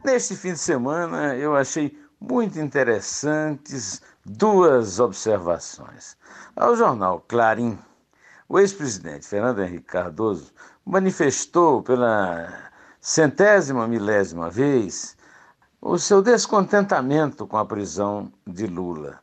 Neste 0.05 0.37
fim 0.37 0.53
de 0.53 0.59
semana 0.59 1.35
eu 1.35 1.57
achei 1.57 1.97
muito 2.21 2.59
interessantes 2.59 4.01
duas 4.27 4.99
observações. 4.99 6.17
Ao 6.57 6.75
jornal 6.75 7.25
Clarim, 7.29 7.79
o 8.49 8.59
ex-presidente 8.59 9.27
Fernando 9.27 9.63
Henrique 9.63 9.87
Cardoso 9.87 10.53
manifestou 10.85 11.83
pela 11.83 12.53
centésima 13.01 13.87
milésima 13.87 14.51
vez 14.51 15.17
o 15.81 15.97
seu 15.97 16.21
descontentamento 16.21 17.47
com 17.47 17.57
a 17.57 17.65
prisão 17.65 18.33
de 18.45 18.67
Lula. 18.67 19.21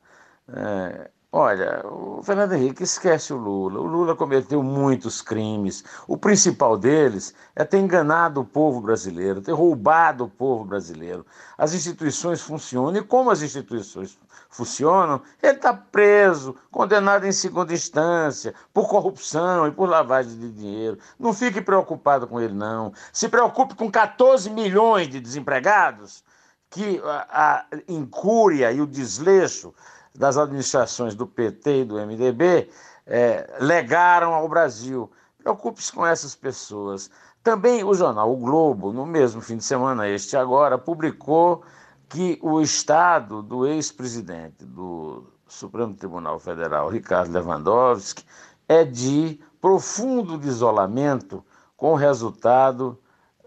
É, 0.48 1.12
Olha, 1.36 1.82
o 1.88 2.22
Fernando 2.22 2.54
Henrique 2.54 2.84
esquece 2.84 3.34
o 3.34 3.38
Lula. 3.38 3.80
O 3.80 3.88
Lula 3.88 4.16
cometeu 4.16 4.62
muitos 4.62 5.20
crimes. 5.20 5.84
O 6.08 6.16
principal 6.16 6.78
deles 6.78 7.34
é 7.56 7.66
ter 7.66 7.80
enganado 7.80 8.42
o 8.42 8.46
povo 8.46 8.80
brasileiro, 8.80 9.42
ter 9.42 9.52
roubado 9.52 10.26
o 10.26 10.30
povo 10.30 10.64
brasileiro. 10.64 11.26
As 11.58 11.74
instituições 11.74 12.40
funcionam. 12.40 12.98
E 12.98 13.04
como 13.04 13.32
as 13.32 13.42
instituições 13.42 14.16
funcionam, 14.48 15.24
ele 15.42 15.54
está 15.54 15.74
preso, 15.74 16.56
condenado 16.70 17.26
em 17.26 17.32
segunda 17.32 17.74
instância, 17.74 18.54
por 18.72 18.88
corrupção 18.88 19.68
e 19.68 19.72
por 19.72 19.90
lavagem 19.90 20.38
de 20.38 20.52
dinheiro. 20.52 21.00
Não 21.18 21.34
fique 21.34 21.62
preocupado 21.62 22.28
com 22.28 22.40
ele, 22.40 22.54
não. 22.54 22.94
Se 23.12 23.28
preocupe 23.28 23.74
com 23.74 23.90
14 23.90 24.52
milhões 24.52 25.08
de 25.08 25.20
desempregados 25.20 26.24
que 26.70 27.02
a, 27.04 27.26
a 27.32 27.66
incúria 27.88 28.72
e 28.72 28.80
o 28.80 28.86
desleixo 28.86 29.74
das 30.16 30.38
administrações 30.38 31.16
do 31.16 31.26
PT 31.26 31.82
e 31.82 31.86
do 31.86 31.96
MDB 31.96 32.70
é, 33.06 33.56
legaram 33.60 34.34
ao 34.34 34.48
Brasil. 34.48 35.12
Preocupe-se 35.38 35.92
com 35.92 36.06
essas 36.06 36.36
pessoas. 36.36 37.10
Também 37.44 37.84
o 37.84 37.94
jornal 37.94 38.32
O 38.32 38.38
Globo, 38.38 38.94
no 38.94 39.06
mesmo 39.06 39.42
fim 39.42 39.58
de 39.58 39.64
semana, 39.64 40.08
este 40.08 40.38
agora, 40.38 40.78
publicou 40.78 41.64
que 42.08 42.40
o 42.42 42.62
estado 42.62 43.42
do 43.42 43.66
ex-presidente 43.66 44.64
do 44.64 45.26
Supremo 45.48 45.94
Tribunal 45.94 46.40
Federal, 46.40 46.90
Ricardo 46.90 47.32
Lewandowski, 47.32 48.24
é 48.68 48.84
de 48.86 49.40
profundo 49.60 50.40
isolamento 50.48 51.44
com 51.76 51.94
o 51.94 51.96
resultado 51.96 52.98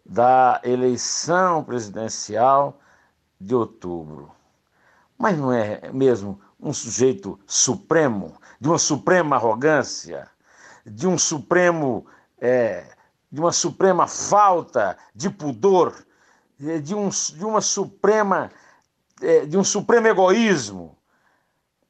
da 0.04 0.60
eleição 0.62 1.64
presidencial 1.64 2.78
de 3.40 3.54
outubro. 3.54 4.30
Mas 5.18 5.38
não 5.38 5.52
é 5.52 5.90
mesmo 5.92 6.40
um 6.60 6.72
sujeito 6.72 7.38
supremo, 7.46 8.36
de 8.60 8.68
uma 8.68 8.78
suprema 8.78 9.36
arrogância, 9.36 10.28
de 10.84 11.06
um 11.06 11.18
supremo, 11.18 12.06
é, 12.40 12.86
de 13.30 13.40
uma 13.40 13.52
suprema 13.52 14.06
falta 14.06 14.96
de 15.14 15.28
pudor, 15.28 15.94
de, 16.58 16.94
um, 16.94 17.08
de 17.08 17.44
uma 17.44 17.60
suprema, 17.60 18.50
é, 19.20 19.44
de 19.44 19.58
um 19.58 19.64
supremo 19.64 20.06
egoísmo. 20.06 20.96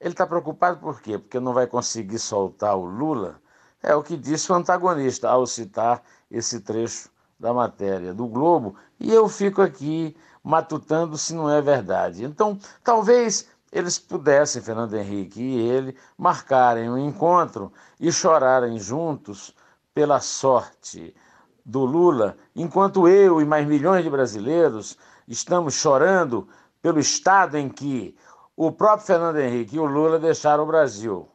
Ele 0.01 0.13
está 0.13 0.27
preocupado 0.27 0.79
por 0.81 1.01
quê? 1.01 1.19
Porque 1.19 1.41
não 1.41 1.55
vai 1.55 1.67
conseguir 1.67 2.19
soltar 2.19 2.77
o 2.77 2.85
Lula. 2.85 3.41
É 3.83 3.95
o 3.95 4.03
que 4.03 4.17
disse 4.17 4.51
o 4.51 4.55
antagonista 4.55 5.29
ao 5.29 5.47
citar 5.47 6.03
esse 6.31 6.61
trecho 6.61 7.09
da 7.39 7.53
matéria 7.53 8.13
do 8.13 8.27
Globo. 8.27 8.77
E 8.99 9.13
eu 9.13 9.29
fico 9.29 9.63
aqui 9.63 10.17
matutando 10.43 11.17
se 11.17 11.35
não 11.35 11.51
é 11.51 11.61
verdade. 11.61 12.25
Então, 12.25 12.59
talvez 12.83 13.49
eles 13.77 13.99
pudessem, 13.99 14.63
Fernando 14.63 14.95
Henrique 14.95 15.39
e 15.39 15.59
ele, 15.59 15.97
marcarem 16.17 16.89
um 16.89 16.97
encontro 16.97 17.71
e 18.01 18.11
chorarem 18.11 18.79
juntos 18.79 19.55
pela 19.93 20.19
sorte 20.19 21.15
do 21.63 21.85
Lula, 21.85 22.39
enquanto 22.55 23.07
eu 23.07 23.39
e 23.41 23.45
mais 23.45 23.67
milhões 23.67 24.03
de 24.03 24.09
brasileiros 24.09 24.97
estamos 25.29 25.75
chorando 25.75 26.49
pelo 26.81 26.99
estado 26.99 27.59
em 27.59 27.69
que 27.69 28.17
o 28.57 28.73
próprio 28.73 29.07
Fernando 29.07 29.37
Henrique 29.37 29.77
e 29.77 29.81
o 29.81 29.85
Lula 29.85 30.19
deixaram 30.19 30.65
o 30.65 30.67
Brasil 30.67 31.29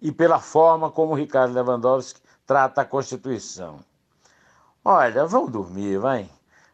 e 0.00 0.10
pela 0.10 0.40
forma 0.40 0.90
como 0.90 1.12
o 1.12 1.16
Ricardo 1.16 1.54
Lewandowski 1.54 2.20
trata 2.44 2.80
a 2.80 2.84
Constituição. 2.84 3.78
Olha, 4.84 5.26
vamos 5.26 5.52
dormir, 5.52 5.98
vai. 5.98 6.28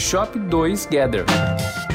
Shop 0.00 0.32
2 0.32 0.88
Gather. 0.90 1.89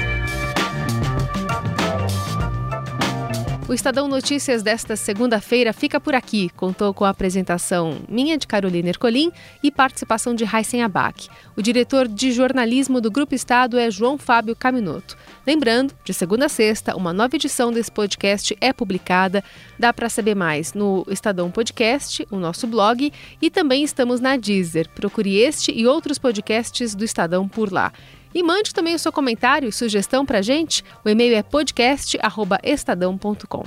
O 3.67 3.73
Estadão 3.73 4.07
Notícias 4.07 4.61
desta 4.61 4.95
segunda-feira 4.95 5.73
fica 5.73 5.99
por 5.99 6.13
aqui. 6.13 6.49
Contou 6.49 6.93
com 6.93 7.03
a 7.03 7.09
apresentação 7.09 7.97
minha 8.07 8.37
de 8.37 8.45
Carolina 8.45 8.89
Ercolim 8.89 9.31
e 9.63 9.71
participação 9.71 10.35
de 10.35 10.43
Heisen 10.43 10.83
Abac. 10.83 11.27
O 11.57 11.63
diretor 11.63 12.07
de 12.07 12.31
jornalismo 12.31 13.01
do 13.01 13.09
Grupo 13.09 13.33
Estado 13.33 13.79
é 13.79 13.89
João 13.89 14.19
Fábio 14.19 14.55
Caminoto. 14.55 15.17
Lembrando, 15.47 15.95
de 16.03 16.13
segunda 16.13 16.45
a 16.45 16.49
sexta, 16.49 16.95
uma 16.95 17.11
nova 17.11 17.35
edição 17.35 17.71
desse 17.71 17.91
podcast 17.91 18.55
é 18.61 18.71
publicada. 18.71 19.43
Dá 19.79 19.91
para 19.91 20.09
saber 20.09 20.35
mais 20.35 20.75
no 20.75 21.03
Estadão 21.09 21.49
Podcast, 21.49 22.27
o 22.29 22.35
nosso 22.35 22.67
blog, 22.67 23.11
e 23.41 23.49
também 23.49 23.83
estamos 23.83 24.19
na 24.19 24.37
Deezer. 24.37 24.87
Procure 24.89 25.37
este 25.37 25.71
e 25.71 25.87
outros 25.87 26.19
podcasts 26.19 26.93
do 26.93 27.03
Estadão 27.03 27.47
por 27.47 27.73
lá. 27.73 27.91
E 28.35 28.43
mande 28.43 28.71
também 28.73 28.93
o 28.93 28.99
seu 28.99 29.13
comentário 29.13 29.69
e 29.69 29.71
sugestão 29.71 30.25
para 30.25 30.41
gente. 30.41 30.83
O 31.05 31.09
e-mail 31.09 31.33
é 31.33 31.41
podcast.estadão.com. 31.41 33.63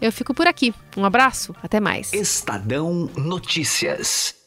Eu 0.00 0.10
fico 0.10 0.34
por 0.34 0.48
aqui. 0.48 0.74
Um 0.96 1.04
abraço, 1.04 1.54
até 1.62 1.78
mais. 1.78 2.12
Estadão 2.12 3.08
Notícias. 3.16 4.39